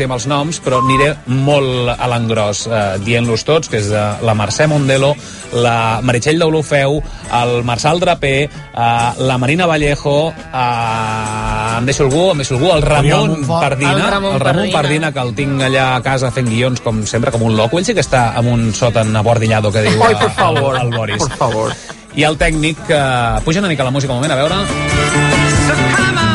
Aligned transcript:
i 0.00 0.06
amb 0.06 0.14
els 0.16 0.26
noms, 0.30 0.60
però 0.64 0.78
aniré 0.82 1.12
molt 1.26 1.92
a 1.92 2.08
l'engròs, 2.08 2.66
eh, 2.66 2.80
dient-los 3.04 3.44
tots, 3.44 3.68
que 3.68 3.80
és 3.82 3.90
eh, 3.92 4.02
la 4.24 4.34
Mercè 4.38 4.66
Mondelo, 4.70 5.12
la 5.52 6.00
Meritxell 6.02 6.38
d'Olofeu, 6.40 7.00
el 7.40 7.52
Marçal 7.64 8.00
Draper, 8.00 8.36
eh, 8.48 9.12
la 9.18 9.38
Marina 9.38 9.66
Vallejo, 9.66 10.32
eh, 10.32 11.78
em 11.78 11.86
deixo 11.88 12.04
algú, 12.04 12.30
em 12.32 12.42
deixo 12.42 12.54
algú, 12.54 12.70
el 12.74 12.82
Ramon 12.82 13.46
Pardina, 13.46 13.92
El 13.92 14.10
Ramon 14.10 14.34
el 14.34 14.40
Ramon 14.40 14.70
Pardina. 14.72 15.12
Que 15.12 15.20
el 15.20 15.34
tinc 15.34 15.62
allà 15.62 15.88
a 15.96 16.02
casa 16.04 16.30
fent 16.30 16.48
guions, 16.48 16.80
com 16.80 17.04
sempre, 17.06 17.32
com 17.34 17.42
un 17.48 17.56
loco. 17.56 17.78
Ell 17.78 17.88
sí 17.88 17.94
que 17.94 18.04
està 18.04 18.32
amb 18.38 18.52
un 18.52 18.70
sòtan 18.76 19.14
abordillado, 19.16 19.72
que 19.72 19.82
diu 19.88 20.02
Ai, 20.02 20.14
por 20.14 20.30
eh, 20.30 20.36
favor, 20.36 20.76
el, 20.76 20.86
el 20.88 20.96
Boris. 20.96 21.18
por 21.24 21.36
favor. 21.36 21.74
I 22.14 22.26
el 22.28 22.36
tècnic, 22.36 22.78
eh, 22.88 23.40
puja 23.44 23.60
una 23.60 23.68
mica 23.68 23.84
la 23.84 23.90
música 23.90 24.12
un 24.12 24.20
moment, 24.20 24.32
a 24.32 24.36
veure... 24.36 26.31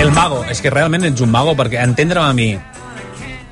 El 0.00 0.14
mago, 0.16 0.38
és 0.48 0.62
que 0.64 0.70
realment 0.72 1.02
ets 1.04 1.20
un 1.20 1.28
mago, 1.28 1.52
perquè 1.58 1.82
entendre'm 1.84 2.24
a 2.24 2.32
mi, 2.32 2.54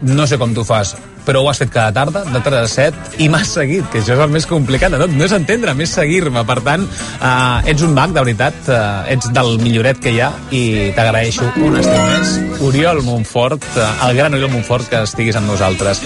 no 0.09 0.25
sé 0.27 0.39
com 0.41 0.55
tu 0.56 0.62
fas, 0.65 0.95
però 1.24 1.42
ho 1.42 1.50
has 1.50 1.58
fet 1.58 1.70
cada 1.70 1.92
tarda, 1.92 2.24
de 2.24 2.40
3 2.40 2.62
a 2.64 2.68
7, 2.68 2.96
i 3.24 3.28
m'has 3.28 3.48
seguit, 3.58 3.84
que 3.92 4.00
això 4.00 4.14
és 4.16 4.22
el 4.24 4.30
més 4.34 4.46
complicat 4.46 4.92
de 4.95 4.98
tot. 4.98 5.10
No 5.10 5.24
és 5.24 5.32
entendre'm, 5.32 5.80
és 5.80 5.91
seguir-me. 5.91 6.44
Per 6.48 6.60
tant, 6.66 6.86
eh, 7.20 7.70
ets 7.72 7.82
un 7.82 7.94
mag, 7.94 8.12
de 8.12 8.20
veritat, 8.24 8.54
eh, 8.68 9.14
ets 9.14 9.32
del 9.32 9.58
milloret 9.60 9.98
que 10.00 10.10
hi 10.14 10.20
ha, 10.20 10.32
i 10.50 10.92
t'agraeixo 10.96 11.50
un 11.56 11.77
estiu 11.77 12.02
més. 12.08 12.60
Oriol 12.60 13.02
Montfort, 13.02 13.62
eh, 13.77 13.88
el 14.08 14.16
gran 14.16 14.34
Oriol 14.34 14.50
Montfort, 14.50 14.88
que 14.88 15.02
estiguis 15.02 15.36
amb 15.36 15.46
nosaltres. 15.50 16.02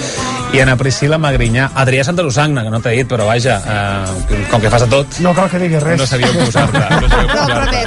I 0.52 0.60
Ana 0.60 0.76
Priscila 0.76 1.16
Magrinyà, 1.16 1.70
Adrià 1.80 2.04
Santa 2.04 2.22
Lusagna, 2.22 2.62
que 2.62 2.68
no 2.70 2.80
t'he 2.84 2.90
dit, 2.90 3.08
però 3.08 3.24
vaja, 3.26 3.62
eh, 3.64 4.44
com 4.50 4.60
que 4.60 4.68
fas 4.70 4.82
a 4.82 4.86
tot, 4.86 5.06
No 5.20 5.32
cal 5.34 5.48
que 5.48 5.58
diguis 5.58 5.82
res. 5.82 5.98
no 5.98 6.06
sabia 6.06 6.28
on 6.28 6.36
posar-te. 6.44 6.78
No 6.78 7.08
posar-te. 7.08 7.84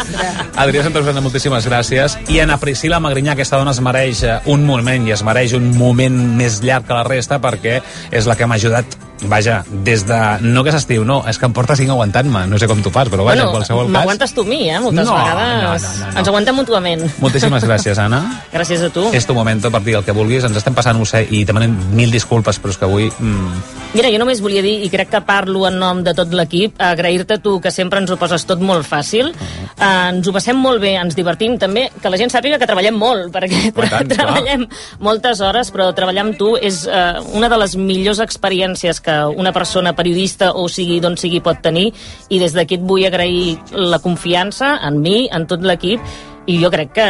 Adrià 0.56 0.84
Santa 0.84 1.00
Rosana, 1.00 1.22
moltíssimes 1.22 1.68
gràcies. 1.68 2.18
I 2.30 2.40
Ana 2.40 2.58
Priscila 2.58 3.00
Magrinyà, 3.00 3.34
aquesta 3.34 3.58
dona 3.58 3.72
es 3.72 3.80
mereix 3.82 4.24
eh, 4.24 4.40
un 4.46 4.66
moment 4.66 5.06
i 5.08 5.12
es 5.12 5.22
mereix 5.24 5.54
un 5.54 5.78
moment 5.78 6.16
més 6.38 6.62
llarg 6.64 6.88
que 6.88 6.94
la 6.94 7.04
resta 7.04 7.15
perquè 7.42 7.80
és 8.12 8.28
la 8.30 8.36
que 8.36 8.48
m'ha 8.48 8.60
ajudat 8.60 8.98
vaja, 9.22 9.64
des 9.86 10.04
de... 10.08 10.18
No 10.42 10.64
que 10.66 10.72
s'estiu, 10.76 11.06
no, 11.08 11.22
és 11.30 11.38
que 11.40 11.48
em 11.48 11.54
porta 11.56 11.76
cinc 11.80 11.90
aguantant-me. 11.94 12.46
No 12.52 12.60
sé 12.60 12.68
com 12.68 12.82
tu 12.84 12.92
fas, 12.94 13.10
però 13.12 13.24
vaja, 13.28 13.46
en 13.48 13.54
qualsevol 13.54 13.88
cas... 13.88 13.94
m'aguantes 13.96 14.34
tu 14.36 14.44
a 14.44 14.50
mi, 14.50 14.60
eh? 14.70 14.80
Moltes 14.84 15.06
No, 15.08 15.16
vegades 15.16 15.46
no, 15.46 15.62
no, 15.62 16.06
no, 16.06 16.12
no. 16.12 16.20
ens 16.20 16.28
aguantem 16.32 16.56
mútuament. 16.60 17.06
Moltíssimes 17.24 17.64
gràcies, 17.68 18.00
Anna. 18.02 18.22
Gràcies 18.56 18.84
a 18.86 18.90
tu. 18.94 19.08
És 19.16 19.26
tu 19.28 19.34
moment 19.38 19.62
per 19.64 19.82
dir 19.84 19.96
el 20.00 20.04
que 20.08 20.14
vulguis. 20.16 20.44
Ens 20.48 20.58
estem 20.60 20.76
passant, 20.76 21.00
ho 21.02 21.06
sé, 21.08 21.24
i 21.32 21.44
demanem 21.48 21.74
mil 21.96 22.12
disculpes, 22.14 22.60
però 22.62 22.74
és 22.76 22.80
que 22.82 22.86
avui... 22.90 23.10
Mm, 23.20 23.64
Mira, 23.96 24.10
jo 24.12 24.20
només 24.20 24.42
volia 24.44 24.60
dir, 24.64 24.74
i 24.84 24.90
crec 24.92 25.08
que 25.14 25.22
parlo 25.24 25.64
en 25.70 25.78
nom 25.80 26.02
de 26.04 26.12
tot 26.18 26.34
l'equip, 26.36 26.76
agrair-te 26.84 27.38
tu, 27.40 27.58
que 27.64 27.72
sempre 27.72 28.02
ens 28.04 28.12
ho 28.12 28.18
poses 28.20 28.44
tot 28.46 28.60
molt 28.60 28.84
fàcil. 28.88 29.30
Uh-huh. 29.32 29.68
Eh, 29.80 30.10
ens 30.12 30.28
ho 30.28 30.34
passem 30.36 30.58
molt 30.60 30.82
bé, 30.84 30.96
ens 31.00 31.16
divertim 31.16 31.56
també, 31.62 31.88
que 32.04 32.12
la 32.12 32.20
gent 32.20 32.34
sàpiga 32.34 32.60
que 32.60 32.68
treballem 32.68 32.98
molt, 33.00 33.30
perquè 33.34 33.62
Oh, 33.76 33.84
i 33.86 33.90
tant, 33.90 34.08
clar. 34.12 34.18
treballem 34.18 34.66
moltes 35.00 35.40
hores, 35.44 35.72
però 35.72 35.88
treballar 35.96 36.26
amb 36.28 36.36
tu 36.40 36.54
és 36.60 36.82
eh, 36.88 37.22
una 37.38 37.48
de 37.52 37.58
les 37.62 37.76
millors 37.80 38.20
experiències 38.24 39.00
que 39.06 39.15
una 39.36 39.54
persona 39.56 39.96
periodista 39.96 40.52
o 40.54 40.68
sigui 40.72 41.00
d'on 41.04 41.18
sigui 41.18 41.42
pot 41.46 41.62
tenir, 41.64 41.92
i 42.30 42.40
des 42.42 42.56
d'aquí 42.56 42.80
et 42.80 42.86
vull 42.86 43.06
agrair 43.08 43.58
la 43.72 44.00
confiança 44.04 44.76
en 44.84 45.02
mi, 45.02 45.26
en 45.32 45.48
tot 45.48 45.64
l'equip, 45.64 46.02
i 46.46 46.60
jo 46.62 46.72
crec 46.74 46.94
que 46.96 47.10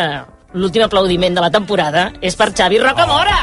l'últim 0.56 0.86
aplaudiment 0.86 1.36
de 1.36 1.44
la 1.44 1.52
temporada 1.52 2.10
és 2.22 2.36
per 2.40 2.54
Xavi 2.56 2.80
Rocamora! 2.80 3.42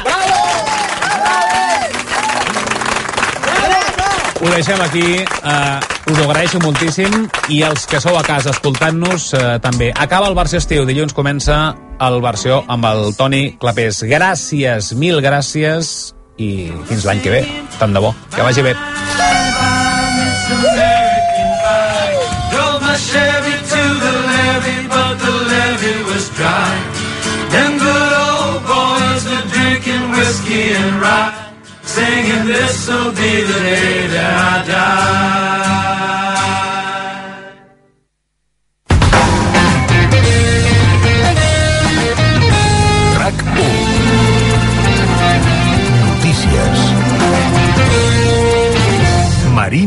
Ho 4.42 4.50
deixem 4.50 4.80
aquí, 4.82 5.22
eh, 5.22 5.80
us 6.10 6.18
ho 6.18 6.24
agraeixo 6.24 6.58
moltíssim 6.64 7.28
i 7.54 7.60
els 7.62 7.84
que 7.86 8.00
sou 8.02 8.16
a 8.18 8.24
casa 8.26 8.50
escoltant-nos 8.50 9.28
eh, 9.38 9.42
també. 9.62 9.92
Acaba 9.94 10.26
el 10.26 10.34
versió 10.34 10.58
estiu, 10.58 10.82
dilluns 10.88 11.14
comença 11.14 11.76
el 12.02 12.18
versió 12.24 12.64
amb 12.66 12.88
el 12.90 13.12
Toni 13.14 13.52
Clapés. 13.62 14.02
Gràcies, 14.10 14.90
mil 14.98 15.22
gràcies 15.22 16.10
i 16.38 16.70
fins 16.88 17.04
l'any 17.04 17.20
que 17.20 17.30
ve. 17.30 17.42
Tant 17.78 17.92
de 17.92 18.00
bo. 18.00 18.14
Que 18.34 18.42
vagi 18.42 18.62
bé. 18.62 18.76
Them 27.52 27.76
good 27.78 28.12
old 28.26 28.64
boys 28.64 29.24
whiskey 30.16 30.72
and 30.72 31.00
rye, 31.02 31.52
singing 31.82 32.46
be 32.46 33.32
the 33.44 33.58
day 33.60 34.06
that 34.08 34.64
I 34.64 34.70
die. 34.70 36.01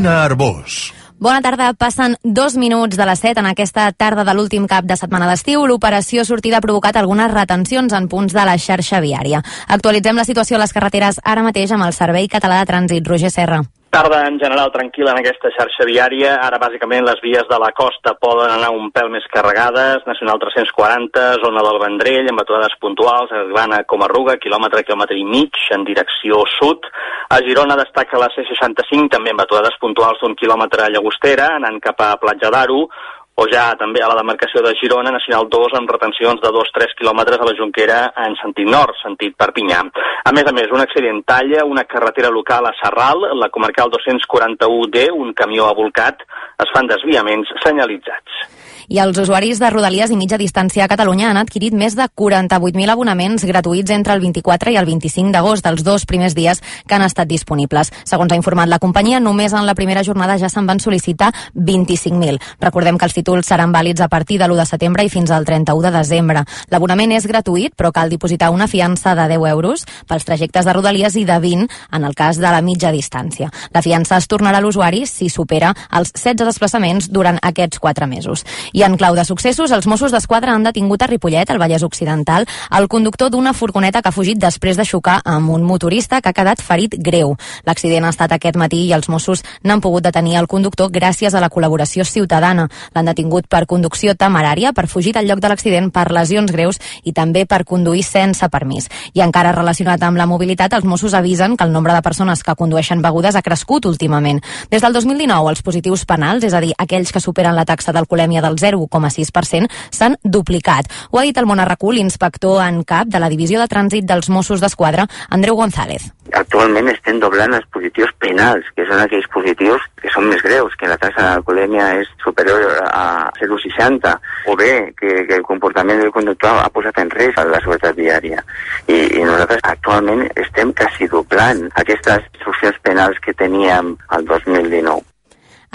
Marina 0.05 0.23
Arbós. 0.23 0.93
Bona 1.17 1.41
tarda. 1.41 1.73
Passen 1.73 2.16
dos 2.21 2.55
minuts 2.55 2.97
de 2.97 3.05
les 3.09 3.19
set 3.19 3.39
en 3.41 3.47
aquesta 3.49 3.88
tarda 3.91 4.25
de 4.27 4.33
l'últim 4.38 4.67
cap 4.69 4.85
de 4.85 4.97
setmana 4.99 5.25
d'estiu. 5.31 5.66
L'operació 5.66 6.25
sortida 6.27 6.59
ha 6.59 6.66
provocat 6.66 6.99
algunes 7.01 7.31
retencions 7.33 7.95
en 7.97 8.09
punts 8.11 8.35
de 8.35 8.45
la 8.45 8.57
xarxa 8.61 9.01
viària. 9.01 9.41
Actualitzem 9.67 10.21
la 10.21 10.27
situació 10.27 10.59
a 10.59 10.61
les 10.61 10.75
carreteres 10.75 11.17
ara 11.23 11.41
mateix 11.41 11.73
amb 11.73 11.88
el 11.88 11.97
Servei 11.97 12.29
Català 12.29 12.61
de 12.61 12.69
Trànsit. 12.69 13.09
Roger 13.09 13.33
Serra. 13.33 13.63
Tarda 13.95 14.25
en 14.28 14.35
general 14.35 14.73
tranquil·la 14.73 15.13
en 15.16 15.22
aquesta 15.22 15.47
xarxa 15.56 15.85
viària. 15.88 16.33
Ara, 16.44 16.57
bàsicament, 16.59 17.06
les 17.07 17.22
vies 17.23 17.45
de 17.47 17.59
la 17.63 17.69
costa 17.72 18.11
poden 18.19 18.51
anar 18.51 18.73
un 18.75 18.89
pèl 18.91 19.07
més 19.13 19.23
carregades. 19.31 20.03
Nacional 20.03 20.41
340, 20.41 21.23
zona 21.39 21.63
del 21.63 21.79
Vendrell, 21.79 22.28
amb 22.28 22.44
aturades 22.44 22.75
puntuals, 22.84 23.31
arribant 23.31 23.78
a 23.78 23.85
Comarruga, 23.88 24.35
quilòmetre, 24.44 24.84
quilòmetre 24.84 25.16
i 25.16 25.23
mig, 25.23 25.61
en 25.72 25.88
direcció 25.88 26.41
sud. 26.57 26.91
A 27.31 27.39
Girona 27.47 27.79
destaca 27.79 28.19
la 28.19 28.28
C65, 28.35 29.07
també 29.16 29.31
amb 29.31 29.45
aturades 29.45 29.79
puntuals 29.79 30.19
d'un 30.19 30.35
quilòmetre 30.44 30.84
a 30.84 30.91
Llagostera, 30.91 31.53
anant 31.55 31.79
cap 31.88 32.03
a 32.03 32.17
Platja 32.19 32.51
d'Aro, 32.51 32.89
o 33.35 33.46
ja 33.51 33.66
també 33.79 34.00
a 34.01 34.07
la 34.07 34.18
demarcació 34.19 34.62
de 34.63 34.72
Girona, 34.79 35.12
Nacional 35.12 35.50
2, 35.51 35.75
amb 35.79 35.91
retencions 35.91 36.40
de 36.44 36.51
2-3 36.56 36.96
quilòmetres 37.00 37.41
a 37.41 37.47
la 37.50 37.56
Jonquera 37.57 38.00
en 38.25 38.38
sentit 38.40 38.69
nord, 38.72 38.96
sentit 39.01 39.35
Perpinyà. 39.35 39.81
A 40.23 40.34
més 40.35 40.47
a 40.47 40.56
més, 40.56 40.72
un 40.72 40.84
accident 40.84 41.22
talla 41.28 41.66
una 41.68 41.84
carretera 41.84 42.31
local 42.31 42.69
a 42.69 42.75
Serral, 42.79 43.28
la 43.35 43.51
comarcal 43.51 43.91
241D, 43.91 45.09
un 45.12 45.34
camió 45.35 45.68
ha 45.68 45.75
volcat, 45.75 46.23
es 46.63 46.72
fan 46.75 46.88
desviaments 46.88 47.51
senyalitzats. 47.66 48.46
I 48.88 49.00
els 49.01 49.18
usuaris 49.18 49.57
de 49.59 49.69
Rodalies 49.73 50.12
i 50.13 50.18
mitja 50.18 50.38
distància 50.38 50.84
a 50.85 50.90
Catalunya 50.90 51.31
han 51.31 51.40
adquirit 51.41 51.73
més 51.73 51.96
de 51.97 52.06
48.000 52.06 52.91
abonaments 52.94 53.46
gratuïts 53.47 53.94
entre 53.96 54.13
el 54.13 54.22
24 54.22 54.73
i 54.73 54.78
el 54.78 54.85
25 54.85 55.34
d'agost, 55.34 55.66
dels 55.66 55.84
dos 55.84 56.06
primers 56.06 56.35
dies 56.38 56.62
que 56.85 56.96
han 56.96 57.06
estat 57.06 57.28
disponibles. 57.28 57.91
Segons 58.06 58.31
ha 58.31 58.38
informat 58.38 58.69
la 58.69 58.79
companyia, 58.79 59.19
només 59.19 59.53
en 59.53 59.66
la 59.66 59.73
primera 59.73 60.03
jornada 60.06 60.38
ja 60.38 60.50
se'n 60.53 60.68
van 60.69 60.81
sol·licitar 60.84 61.31
25.000. 61.56 62.38
Recordem 62.62 63.00
que 63.00 63.09
els 63.09 63.18
títols 63.18 63.50
seran 63.50 63.73
vàlids 63.73 64.03
a 64.06 64.09
partir 64.09 64.38
de 64.40 64.46
l'1 64.47 64.59
de 64.62 64.68
setembre 64.69 65.06
i 65.06 65.09
fins 65.09 65.34
al 65.34 65.46
31 65.50 65.81
de 65.88 65.94
desembre. 65.97 66.46
L'abonament 66.69 67.16
és 67.17 67.25
gratuït, 67.25 67.73
però 67.75 67.91
cal 67.91 68.13
dipositar 68.13 68.52
una 68.53 68.69
fiança 68.69 69.16
de 69.17 69.28
10 69.34 69.50
euros 69.50 69.85
pels 70.07 70.25
trajectes 70.29 70.66
de 70.66 70.73
Rodalies 70.78 71.17
i 71.17 71.25
de 71.25 71.40
20 71.40 71.67
en 71.91 72.06
el 72.06 72.13
cas 72.13 72.38
de 72.38 72.52
la 72.53 72.62
mitja 72.62 72.94
distància. 72.94 73.50
La 73.73 73.81
fiança 73.81 74.19
es 74.22 74.29
tornarà 74.29 74.62
a 74.62 74.66
l'usuari 74.66 75.06
si 75.09 75.29
supera 75.29 75.73
els 75.91 76.13
16 76.13 76.46
desplaçaments 76.46 77.09
durant 77.09 77.41
aquests 77.41 77.81
4 77.81 78.07
mesos. 78.07 78.46
I 78.75 78.83
en 78.83 78.97
clau 78.99 79.15
de 79.15 79.23
successos, 79.23 79.71
els 79.71 79.85
Mossos 79.87 80.11
d'Esquadra 80.11 80.51
han 80.51 80.65
detingut 80.67 80.99
a 80.99 81.07
Ripollet, 81.07 81.47
al 81.47 81.61
Vallès 81.61 81.83
Occidental, 81.87 82.43
el 82.75 82.87
conductor 82.91 83.29
d'una 83.31 83.53
furgoneta 83.55 84.01
que 84.03 84.09
ha 84.11 84.11
fugit 84.11 84.35
després 84.35 84.75
de 84.75 84.83
xocar 84.83 85.21
amb 85.23 85.53
un 85.55 85.63
motorista 85.63 86.19
que 86.19 86.27
ha 86.27 86.35
quedat 86.35 86.59
ferit 86.59 86.97
greu. 86.99 87.37
L'accident 87.63 88.03
ha 88.03 88.11
estat 88.11 88.33
aquest 88.35 88.59
matí 88.59 88.81
i 88.83 88.91
els 88.91 89.07
Mossos 89.07 89.45
n'han 89.63 89.79
pogut 89.79 90.03
detenir 90.03 90.35
el 90.41 90.49
conductor 90.51 90.91
gràcies 90.91 91.31
a 91.31 91.39
la 91.39 91.47
col·laboració 91.47 92.03
ciutadana. 92.03 92.65
L'han 92.91 93.07
detingut 93.07 93.47
per 93.47 93.61
conducció 93.65 94.11
temerària, 94.11 94.73
per 94.75 94.89
fugir 94.91 95.15
del 95.15 95.31
lloc 95.31 95.39
de 95.39 95.53
l'accident 95.53 95.87
per 95.95 96.11
lesions 96.11 96.51
greus 96.51 96.81
i 97.05 97.15
també 97.15 97.45
per 97.45 97.63
conduir 97.63 98.03
sense 98.03 98.43
permís. 98.51 98.89
I 99.13 99.23
encara 99.23 99.55
relacionat 99.55 100.03
amb 100.03 100.19
la 100.19 100.28
mobilitat, 100.28 100.75
els 100.75 100.83
Mossos 100.83 101.16
avisen 101.16 101.55
que 101.55 101.63
el 101.63 101.71
nombre 101.71 101.95
de 101.95 102.03
persones 102.03 102.43
que 102.43 102.57
condueixen 102.59 102.99
begudes 102.99 103.39
ha 103.39 103.45
crescut 103.47 103.87
últimament. 103.87 104.43
Des 104.67 104.83
del 104.83 104.99
2019, 104.99 105.55
els 105.55 105.63
positius 105.63 106.03
penals, 106.03 106.43
és 106.43 106.51
a 106.51 106.59
dir, 106.59 106.75
aquells 106.78 107.16
que 107.16 107.23
superen 107.23 107.55
la 107.55 107.63
taxa 107.63 107.95
d'alcoholèmia 107.95 108.43
del 108.43 108.65
0,6%, 108.66 109.72
s'han 109.94 110.17
duplicat. 110.23 110.90
Ho 111.12 111.22
ha 111.22 111.26
dit 111.28 111.38
el 111.38 111.47
Monarracú, 111.50 111.94
l'inspector 111.94 112.62
en 112.66 112.84
cap 112.84 113.08
de 113.08 113.22
la 113.22 113.29
Divisió 113.29 113.62
de 113.62 113.70
Trànsit 113.72 114.09
dels 114.09 114.29
Mossos 114.34 114.62
d'Esquadra, 114.62 115.08
Andreu 115.29 115.56
González. 115.56 116.09
Actualment 116.35 116.90
estem 116.90 117.20
doblant 117.22 117.53
els 117.56 117.67
positius 117.72 118.12
penals, 118.20 118.66
que 118.76 118.85
són 118.90 119.00
aquells 119.00 119.28
positius 119.32 119.85
que 120.02 120.12
són 120.14 120.28
més 120.29 120.41
greus, 120.44 120.73
que 120.79 120.90
la 120.90 120.97
taxa 121.02 121.22
d'alcoholèmia 121.22 121.91
és 122.02 122.09
superior 122.23 122.66
a 122.90 123.32
0,60, 123.40 124.14
o 124.52 124.58
bé 124.59 124.72
que, 124.97 125.23
que 125.29 125.40
el 125.40 125.46
comportament 125.47 126.02
del 126.02 126.14
conductor 126.16 126.59
ha 126.62 126.70
posat 126.73 127.00
en 127.03 127.14
risc 127.14 127.40
la 127.46 127.62
seguretat 127.64 127.97
viària. 127.97 128.44
I, 128.88 128.97
I 129.20 129.23
nosaltres 129.23 129.64
actualment 129.72 130.26
estem 130.35 130.73
quasi 130.78 131.09
doblant 131.12 131.67
aquestes 131.82 132.26
instruccions 132.34 132.79
penals 132.85 133.22
que 133.23 133.34
teníem 133.34 133.96
al 134.09 134.26
2019. 134.26 135.15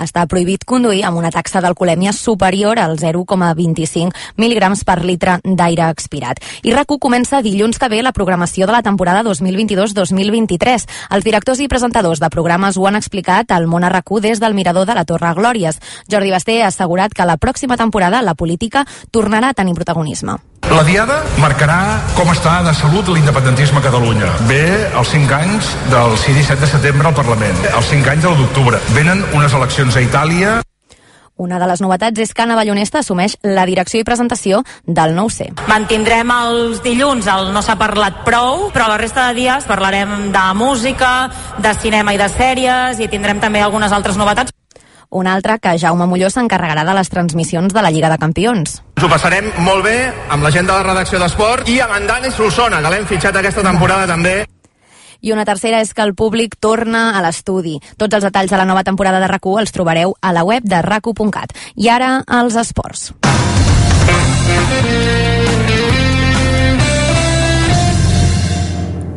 Està 0.02 0.26
prohibit 0.26 0.64
conduir 0.64 1.04
amb 1.04 1.18
una 1.20 1.30
taxa 1.30 1.62
d'alcoholèmia 1.62 2.12
superior 2.16 2.78
al 2.78 2.98
0,25 2.98 4.10
mil·ligrams 4.40 4.84
per 4.84 4.98
litre 5.04 5.38
d'aire 5.44 5.88
expirat. 5.90 6.42
I 6.62 6.74
RAC1 6.74 6.98
comença 6.98 7.42
dilluns 7.42 7.78
que 7.78 7.88
ve 7.88 8.02
la 8.02 8.14
programació 8.16 8.66
de 8.66 8.76
la 8.76 8.82
temporada 8.82 9.22
2022-2023. 9.28 10.86
Els 11.16 11.24
directors 11.24 11.60
i 11.60 11.68
presentadors 11.68 12.20
de 12.20 12.30
programes 12.32 12.76
ho 12.76 12.86
han 12.86 12.98
explicat 12.98 13.52
al 13.52 13.68
món 13.70 13.84
a 13.84 13.92
RAC1 13.92 14.20
des 14.28 14.40
del 14.40 14.54
mirador 14.54 14.86
de 14.86 14.98
la 14.98 15.04
Torre 15.04 15.34
Glòries. 15.38 15.80
Jordi 16.10 16.30
Basté 16.30 16.62
ha 16.62 16.68
assegurat 16.68 17.14
que 17.14 17.26
la 17.28 17.38
pròxima 17.38 17.76
temporada 17.76 18.22
la 18.22 18.34
política 18.34 18.86
tornarà 19.10 19.50
a 19.50 19.54
tenir 19.54 19.74
protagonisme. 19.74 20.49
La 20.68 20.84
Diada 20.86 21.16
marcarà 21.40 21.98
com 22.14 22.28
està 22.30 22.60
de 22.62 22.72
salut 22.78 23.08
l'independentisme 23.10 23.80
a 23.80 23.84
Catalunya. 23.84 24.28
Ve 24.46 24.62
els 24.86 25.10
5 25.12 25.34
anys 25.34 25.70
del 25.90 26.14
6 26.22 26.38
i 26.40 26.44
7 26.46 26.60
de 26.62 26.68
setembre 26.70 27.10
al 27.10 27.16
Parlament, 27.16 27.58
els 27.72 27.88
5 27.90 28.12
anys 28.12 28.24
de 28.24 28.30
l'1 28.30 28.38
d'octubre. 28.44 28.80
Venen 28.94 29.24
unes 29.34 29.56
eleccions 29.56 29.96
a 29.96 30.04
Itàlia 30.04 30.60
Una 31.40 31.56
de 31.56 31.64
les 31.64 31.80
novetats 31.80 32.20
és 32.20 32.34
que 32.36 32.42
Anna 32.44 32.56
Ballonesta 32.58 33.00
assumeix 33.00 33.38
la 33.40 33.64
direcció 33.64 34.02
i 34.02 34.04
presentació 34.04 34.60
del 34.84 35.14
nou 35.16 35.30
C. 35.32 35.48
Mantindrem 35.70 36.28
els 36.34 36.82
dilluns 36.84 37.30
el 37.32 37.48
No 37.54 37.64
s'ha 37.64 37.78
parlat 37.80 38.20
prou, 38.26 38.68
però 38.74 38.90
la 38.92 39.00
resta 39.00 39.30
de 39.30 39.38
dies 39.40 39.64
parlarem 39.64 40.28
de 40.34 40.46
música, 40.60 41.30
de 41.56 41.72
cinema 41.80 42.12
i 42.12 42.20
de 42.20 42.28
sèries 42.28 43.00
i 43.00 43.08
tindrem 43.08 43.40
també 43.40 43.64
algunes 43.64 43.96
altres 43.96 44.20
novetats. 44.20 44.52
Un 45.10 45.26
altre 45.26 45.58
que 45.58 45.72
Jaume 45.78 46.06
Molló 46.06 46.28
s'encarregarà 46.30 46.84
de 46.86 46.94
les 46.94 47.08
transmissions 47.10 47.74
de 47.74 47.82
la 47.82 47.90
Lliga 47.90 48.08
de 48.12 48.18
Campions. 48.22 48.76
Ens 48.94 49.06
ho 49.06 49.10
passarem 49.10 49.48
molt 49.66 49.82
bé 49.82 49.96
amb 50.30 50.46
la 50.46 50.52
gent 50.54 50.70
de 50.70 50.72
la 50.76 50.84
redacció 50.86 51.18
d'Esport 51.18 51.68
i 51.68 51.80
amb 51.82 51.96
en 51.96 52.06
Dani 52.06 52.30
Solsona, 52.30 52.78
que 52.78 52.92
l'hem 52.94 53.08
fitxat 53.10 53.36
aquesta 53.40 53.64
temporada 53.66 54.06
també. 54.06 54.44
I 55.20 55.34
una 55.34 55.44
tercera 55.44 55.80
és 55.82 55.90
que 55.92 56.06
el 56.06 56.14
públic 56.14 56.54
torna 56.62 57.18
a 57.18 57.24
l'estudi. 57.26 57.80
Tots 57.98 58.20
els 58.20 58.28
detalls 58.30 58.54
de 58.54 58.60
la 58.60 58.68
nova 58.70 58.86
temporada 58.86 59.18
de 59.18 59.28
rac 59.28 59.50
els 59.58 59.74
trobareu 59.74 60.14
a 60.20 60.32
la 60.32 60.44
web 60.46 60.62
de 60.62 60.80
rac 60.80 61.10
I 61.74 61.88
ara, 61.88 62.22
els 62.28 62.54
esports. 62.54 63.12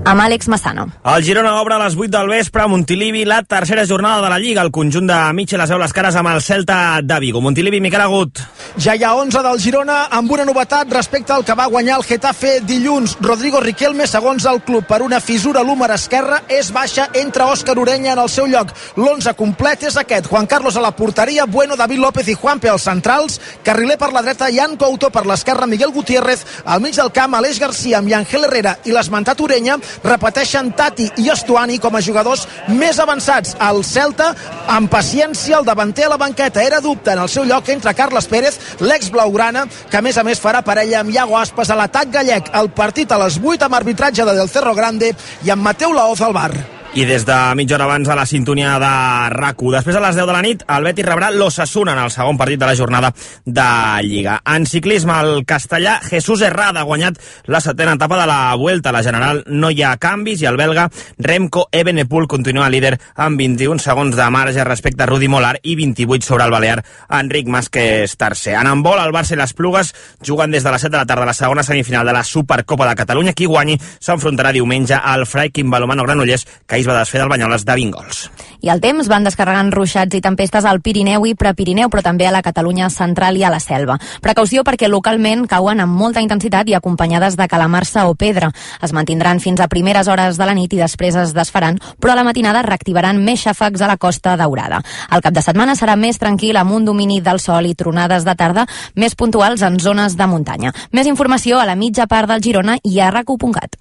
Amb 0.05 0.21
Àlex 0.21 0.47
Massano. 0.47 0.87
El 1.03 1.23
Girona 1.23 1.61
obre 1.61 1.75
a 1.75 1.79
les 1.83 1.95
8 1.95 2.09
del 2.11 2.29
vespre 2.29 2.63
a 2.63 2.67
Montilivi 2.67 3.23
la 3.25 3.41
tercera 3.43 3.85
jornada 3.87 4.21
de 4.21 4.29
la 4.29 4.39
Lliga. 4.39 4.61
El 4.61 4.71
conjunt 4.71 5.07
de 5.07 5.17
Mitchell 5.33 5.61
es 5.63 5.71
veu 5.71 5.79
les 5.79 5.93
cares 5.93 6.15
amb 6.19 6.29
el 6.29 6.41
Celta 6.41 6.99
de 7.01 7.19
Vigo. 7.19 7.41
Montilivi, 7.41 7.79
Miquel 7.81 8.01
Agut. 8.01 8.41
Ja 8.77 8.95
hi 8.95 9.03
ha 9.03 9.13
11 9.15 9.43
del 9.45 9.59
Girona 9.61 10.07
amb 10.11 10.31
una 10.31 10.45
novetat 10.45 10.91
respecte 10.91 11.33
al 11.33 11.45
que 11.45 11.55
va 11.55 11.69
guanyar 11.71 11.97
el 11.97 12.05
Getafe 12.07 12.59
dilluns. 12.67 13.15
Rodrigo 13.21 13.61
Riquelme, 13.61 14.07
segons 14.07 14.45
el 14.49 14.61
club, 14.65 14.85
per 14.87 15.01
una 15.01 15.21
fissura 15.21 15.61
a 15.61 15.63
l'húmer 15.63 15.91
esquerra, 15.95 16.41
és 16.49 16.71
baixa 16.73 17.07
entre 17.13 17.47
Òscar 17.47 17.77
Orenya 17.79 18.13
en 18.13 18.23
el 18.23 18.29
seu 18.29 18.47
lloc. 18.47 18.73
L'11 18.97 19.35
complet 19.39 19.87
és 19.87 19.97
aquest. 19.97 20.27
Juan 20.27 20.47
Carlos 20.47 20.77
a 20.77 20.81
la 20.81 20.95
porteria, 20.95 21.45
Bueno, 21.45 21.75
David 21.77 21.99
López 21.99 22.27
i 22.27 22.35
Juanpe 22.35 22.69
als 22.69 22.87
centrals, 22.89 23.39
Carriler 23.63 23.97
per 23.97 24.11
la 24.11 24.21
dreta, 24.21 24.51
Jan 24.51 24.75
Couto 24.77 25.09
per 25.11 25.25
l'esquerra, 25.25 25.67
Miguel 25.67 25.91
Gutiérrez, 25.91 26.45
al 26.65 26.81
mig 26.81 26.95
del 26.95 27.11
camp, 27.11 27.35
Aleix 27.35 27.59
Garcia 27.59 27.99
amb 27.99 28.11
Ángel 28.13 28.45
Herrera 28.45 28.77
i 28.85 28.91
l'esmentat 28.91 29.39
Orenya, 29.41 29.77
repeteixen 30.03 30.71
Tati 30.77 31.09
i 31.23 31.29
Estuani 31.33 31.79
com 31.83 31.95
a 31.95 32.01
jugadors 32.03 32.45
més 32.67 32.99
avançats. 32.99 33.55
El 33.61 33.83
Celta, 33.87 34.33
amb 34.67 34.91
paciència, 34.91 35.59
el 35.59 35.67
davanter 35.67 36.07
a 36.07 36.13
la 36.13 36.19
banqueta 36.21 36.63
era 36.63 36.81
dubte 36.81 37.13
en 37.13 37.23
el 37.23 37.31
seu 37.31 37.47
lloc 37.47 37.69
entre 37.69 37.95
Carles 37.97 38.27
Pérez, 38.27 38.59
l'ex 38.81 39.11
blaugrana, 39.13 39.65
que 39.89 39.97
a 39.97 40.05
més 40.05 40.17
a 40.17 40.27
més 40.27 40.41
farà 40.41 40.63
parella 40.65 41.01
amb 41.01 41.13
Iago 41.13 41.37
Aspas 41.39 41.69
a 41.69 41.79
l'atac 41.79 42.13
gallec. 42.13 42.53
El 42.53 42.71
partit 42.75 43.11
a 43.11 43.21
les 43.25 43.39
8 43.41 43.67
amb 43.67 43.81
arbitratge 43.81 44.25
de 44.25 44.37
Del 44.37 44.49
Cerro 44.49 44.75
Grande 44.75 45.13
i 45.43 45.53
amb 45.53 45.63
Mateu 45.63 45.93
Laoz 45.93 46.21
al 46.21 46.33
bar 46.33 46.82
i 46.95 47.05
des 47.09 47.23
de 47.25 47.35
mitja 47.57 47.73
hora 47.73 47.85
abans 47.87 48.09
a 48.09 48.15
la 48.15 48.25
sintonia 48.25 48.75
de 48.77 48.89
rac 49.33 49.57
Després 49.63 49.95
a 49.95 50.01
les 50.03 50.17
10 50.17 50.27
de 50.27 50.33
la 50.33 50.41
nit, 50.45 50.63
el 50.69 50.83
Betis 50.85 51.05
rebrà 51.07 51.31
l'Ossassuna 51.31 51.93
en 51.95 52.01
el 52.03 52.11
segon 52.11 52.37
partit 52.37 52.59
de 52.59 52.67
la 52.67 52.75
jornada 52.75 53.09
de 53.45 53.65
Lliga. 54.03 54.35
En 54.45 54.65
ciclisme, 54.67 55.13
el 55.23 55.45
castellà 55.45 55.95
Jesús 56.03 56.41
Herrada 56.41 56.81
ha 56.81 56.85
guanyat 56.89 57.17
la 57.47 57.61
setena 57.61 57.95
etapa 57.97 58.19
de 58.19 58.27
la 58.27 58.53
Vuelta. 58.55 58.89
A 58.89 58.93
la 58.93 59.03
general 59.03 59.43
no 59.47 59.71
hi 59.71 59.81
ha 59.81 59.95
canvis 59.97 60.43
i 60.43 60.49
el 60.49 60.57
belga 60.57 60.89
Remco 61.17 61.67
Evenepoel 61.71 62.27
continua 62.27 62.69
líder 62.69 62.99
amb 63.15 63.39
21 63.39 63.79
segons 63.81 64.17
de 64.17 64.29
marge 64.29 64.63
respecte 64.67 65.03
a 65.03 65.07
Rudi 65.09 65.29
Molar 65.31 65.55
i 65.63 65.75
28 65.79 66.27
sobre 66.27 66.45
el 66.45 66.51
balear 66.51 66.83
Enric 67.09 67.47
Masquez 67.47 68.17
tercer. 68.17 68.53
En 68.59 68.67
handbol, 68.67 69.01
el 69.01 69.15
Barça 69.15 69.33
i 69.33 69.39
les 69.39 69.55
Plugues 69.57 69.93
juguen 70.21 70.51
des 70.51 70.63
de 70.63 70.75
les 70.75 70.85
7 70.85 70.91
de 70.91 71.01
la 71.01 71.09
tarda 71.09 71.23
a 71.25 71.31
la 71.31 71.37
segona 71.37 71.63
semifinal 71.63 72.05
de 72.05 72.13
la 72.13 72.23
Supercopa 72.23 72.89
de 72.89 72.95
Catalunya. 73.01 73.33
Qui 73.33 73.49
guanyi 73.49 73.79
s'enfrontarà 73.79 74.53
diumenge 74.53 74.99
al 74.99 75.25
Freikin 75.25 75.71
Balomano 75.71 76.05
Granollers, 76.05 76.45
que 76.67 76.82
ahir 76.83 76.91
va 76.91 76.99
desfer 76.99 77.21
del 77.21 77.29
Banyoles 77.29 77.65
de 77.65 77.75
20 77.75 77.91
gols. 77.95 78.29
I 78.63 78.69
el 78.71 78.79
temps 78.79 79.07
van 79.11 79.25
descarregant 79.25 79.71
ruixats 79.73 80.15
i 80.15 80.21
tempestes 80.23 80.65
al 80.65 80.79
Pirineu 80.81 81.25
i 81.27 81.33
Prepirineu, 81.35 81.89
però 81.91 82.03
també 82.03 82.27
a 82.27 82.31
la 82.31 82.41
Catalunya 82.43 82.89
central 82.89 83.37
i 83.37 83.43
a 83.43 83.51
la 83.51 83.59
selva. 83.59 83.97
Precaució 84.23 84.63
perquè 84.63 84.87
localment 84.87 85.45
cauen 85.47 85.81
amb 85.83 85.97
molta 85.99 86.23
intensitat 86.23 86.69
i 86.69 86.75
acompanyades 86.75 87.35
de 87.35 87.47
calamarsa 87.47 88.07
o 88.07 88.15
pedra. 88.15 88.51
Es 88.81 88.93
mantindran 88.93 89.39
fins 89.43 89.59
a 89.59 89.67
primeres 89.67 90.07
hores 90.07 90.39
de 90.39 90.47
la 90.47 90.55
nit 90.55 90.73
i 90.73 90.79
després 90.79 91.15
es 91.19 91.33
desfaran, 91.35 91.79
però 91.99 92.13
a 92.13 92.19
la 92.19 92.23
matinada 92.23 92.63
reactivaran 92.63 93.19
més 93.23 93.43
xàfecs 93.43 93.83
a 93.83 93.91
la 93.91 93.97
costa 93.97 94.37
daurada. 94.39 94.81
El 95.11 95.21
cap 95.21 95.33
de 95.33 95.43
setmana 95.43 95.75
serà 95.75 95.97
més 95.99 96.19
tranquil 96.19 96.57
amb 96.57 96.71
un 96.71 96.85
domini 96.85 97.21
del 97.21 97.39
sol 97.39 97.67
i 97.67 97.75
tronades 97.75 98.23
de 98.23 98.35
tarda 98.35 98.67
més 98.95 99.15
puntuals 99.15 99.61
en 99.61 99.79
zones 99.79 100.15
de 100.15 100.27
muntanya. 100.27 100.73
Més 100.91 101.07
informació 101.07 101.59
a 101.59 101.67
la 101.67 101.75
mitja 101.75 102.07
part 102.07 102.31
del 102.31 102.43
Girona 102.43 102.79
i 102.83 102.99
a 102.99 103.11
racu.cat. 103.11 103.75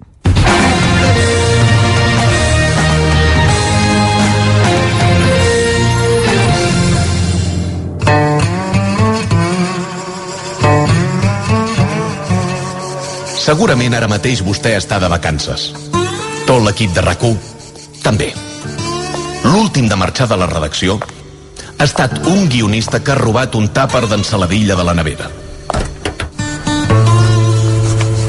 Segurament 13.43 13.91
ara 13.91 14.07
mateix 14.07 14.39
vostè 14.39 14.71
està 14.79 15.01
de 15.03 15.09
vacances. 15.11 15.73
Tot 16.47 16.61
l'equip 16.63 16.93
de 16.95 17.01
rac 17.03 17.25
també. 18.03 18.29
L'últim 19.43 19.89
de 19.91 19.97
marxar 19.99 20.29
de 20.31 20.37
la 20.39 20.47
redacció 20.47 20.95
ha 21.77 21.83
estat 21.83 22.21
un 22.31 22.47
guionista 22.47 23.01
que 23.03 23.11
ha 23.11 23.19
robat 23.19 23.55
un 23.59 23.67
tàper 23.75 24.05
d'ensaladilla 24.07 24.77
de 24.79 24.85
la 24.87 24.93
nevera. 24.95 25.27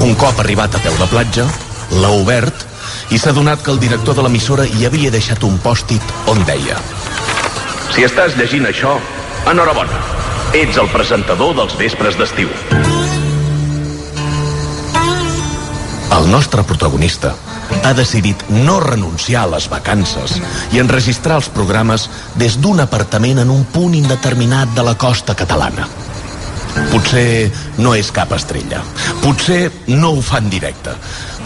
Un 0.03 0.17
cop 0.19 0.41
arribat 0.43 0.75
a 0.75 0.83
peu 0.83 0.99
de 0.99 1.07
platja, 1.07 1.47
l'ha 1.93 2.11
obert 2.11 2.67
i 3.15 3.19
s'ha 3.19 3.37
donat 3.37 3.63
que 3.63 3.71
el 3.71 3.79
director 3.79 4.19
de 4.19 4.25
l'emissora 4.27 4.67
hi 4.67 4.83
havia 4.89 5.15
deixat 5.15 5.47
un 5.47 5.61
pòstit 5.63 6.03
on 6.27 6.43
deia 6.49 6.81
Si 7.95 8.03
estàs 8.03 8.35
llegint 8.35 8.67
això, 8.67 8.99
enhorabona. 9.47 10.03
Ets 10.59 10.83
el 10.83 10.91
presentador 10.91 11.55
dels 11.55 11.79
vespres 11.79 12.19
d'estiu. 12.19 12.51
El 16.15 16.31
nostre 16.31 16.63
protagonista 16.63 17.35
ha 17.83 17.93
decidit 17.93 18.45
no 18.49 18.79
renunciar 18.81 19.45
a 19.45 19.51
les 19.57 19.67
vacances 19.69 20.37
i 20.73 20.79
enregistrar 20.79 21.41
els 21.41 21.49
programes 21.51 22.07
des 22.39 22.59
d'un 22.63 22.83
apartament 22.85 23.41
en 23.43 23.51
un 23.51 23.65
punt 23.75 23.97
indeterminat 23.99 24.71
de 24.77 24.85
la 24.87 24.95
costa 24.95 25.35
catalana. 25.35 25.89
Potser 26.91 27.51
no 27.79 27.95
és 27.99 28.11
cap 28.15 28.33
estrella. 28.35 28.83
Potser 29.23 29.71
no 29.91 30.15
ho 30.15 30.23
fan 30.23 30.51
directe. 30.51 30.95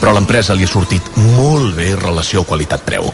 Però 0.01 0.13
l'empresa 0.15 0.57
li 0.57 0.65
ha 0.65 0.71
sortit 0.71 1.09
molt 1.37 1.77
bé 1.77 1.95
relació 1.97 2.45
qualitat-preu. 2.49 3.09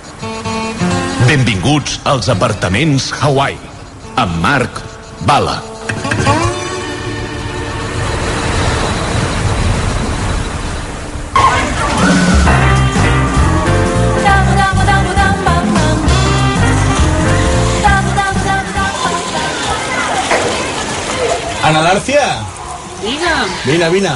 Benvinguts 1.26 2.00
als 2.04 2.30
apartaments 2.34 3.12
Hawaii. 3.20 3.58
Amb 4.20 4.42
Marc 4.42 4.82
Bala. 5.26 5.73
Ana 21.74 21.82
Lárcia, 21.90 22.22
Digue'm. 23.02 23.48
vine, 23.66 23.88
vine. 23.90 24.12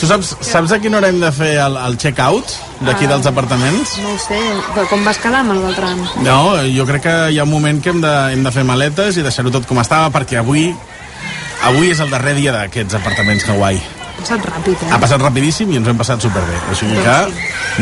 Tu 0.00 0.08
saps, 0.08 0.32
saps 0.42 0.72
a 0.72 0.78
quina 0.80 0.96
hora 0.98 1.10
hem 1.12 1.20
de 1.20 1.28
fer 1.30 1.52
el, 1.62 1.76
el 1.76 1.94
check-out 2.00 2.50
d'aquí 2.80 3.04
Ah. 3.06 3.10
dels 3.12 3.26
apartaments? 3.30 3.92
No 4.02 4.14
ho 4.14 4.18
sé, 4.18 4.38
però 4.74 4.88
com 4.90 5.04
vas 5.04 5.18
quedar 5.22 5.44
amb 5.44 5.52
el 5.54 5.60
Beltran? 5.62 6.00
No, 6.24 6.56
jo 6.66 6.86
crec 6.88 7.02
que 7.04 7.14
hi 7.30 7.38
ha 7.38 7.44
un 7.46 7.50
moment 7.52 7.78
que 7.84 7.90
hem 7.94 8.00
de, 8.02 8.14
hem 8.32 8.42
de 8.42 8.50
fer 8.50 8.64
maletes 8.64 9.16
i 9.20 9.22
deixar-ho 9.22 9.52
tot 9.54 9.68
com 9.68 9.78
estava 9.78 10.10
perquè 10.10 10.40
avui 10.40 10.74
avui 11.68 11.90
és 11.92 12.00
el 12.00 12.10
darrer 12.10 12.34
dia 12.34 12.50
d'aquests 12.56 12.96
apartaments 12.98 13.44
Hawaii. 13.52 13.78
Ha 14.20 14.22
passat 14.22 14.42
ràpid, 14.44 14.82
eh? 14.84 14.88
Ha 14.92 14.98
passat 15.00 15.22
rapidíssim 15.22 15.70
i 15.72 15.78
ens 15.78 15.86
ho 15.88 15.92
hem 15.94 16.00
passat 16.00 16.20
superbé. 16.20 16.58
O 16.68 16.74
sigui 16.76 16.98
que 17.00 17.14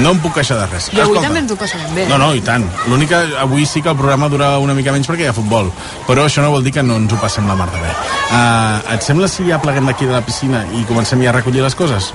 no 0.04 0.12
em 0.14 0.20
puc 0.22 0.36
queixar 0.38 0.60
de 0.60 0.68
res. 0.70 0.86
I 0.94 1.00
avui 1.02 1.18
també 1.18 1.40
ens 1.42 1.50
ho 1.50 1.56
passarem 1.58 1.90
bé. 1.96 2.04
No, 2.06 2.18
no, 2.22 2.28
i 2.38 2.42
tant. 2.46 2.62
L'únic 2.86 3.10
que 3.10 3.18
avui 3.42 3.66
sí 3.66 3.82
que 3.82 3.90
el 3.90 3.98
programa 3.98 4.28
dura 4.30 4.52
una 4.62 4.76
mica 4.78 4.94
menys 4.94 5.10
perquè 5.10 5.26
hi 5.26 5.30
ha 5.32 5.34
futbol. 5.34 5.72
Però 6.06 6.28
això 6.28 6.44
no 6.44 6.52
vol 6.54 6.62
dir 6.62 6.72
que 6.78 6.84
no 6.86 7.00
ens 7.02 7.12
ho 7.12 7.18
passem 7.18 7.48
la 7.50 7.58
mar 7.58 7.66
de 7.74 7.82
bé. 7.82 7.90
Uh, 8.30 8.94
et 8.94 9.02
sembla 9.02 9.26
si 9.28 9.48
ja 9.50 9.58
pleguem 9.58 9.90
d'aquí 9.90 10.06
de 10.06 10.14
la 10.14 10.22
piscina 10.22 10.62
i 10.78 10.86
comencem 10.86 11.26
ja 11.26 11.34
a 11.34 11.38
recollir 11.40 11.66
les 11.66 11.74
coses? 11.74 12.12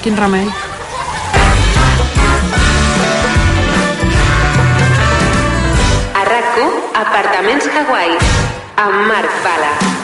Quin 0.00 0.16
remei. 0.16 0.48
A 6.16 6.24
RAC1, 6.32 6.76
apartaments 7.04 7.68
Hawaii. 7.76 8.16
amb 8.80 9.06
Marc 9.12 9.42
Bala. 9.44 9.99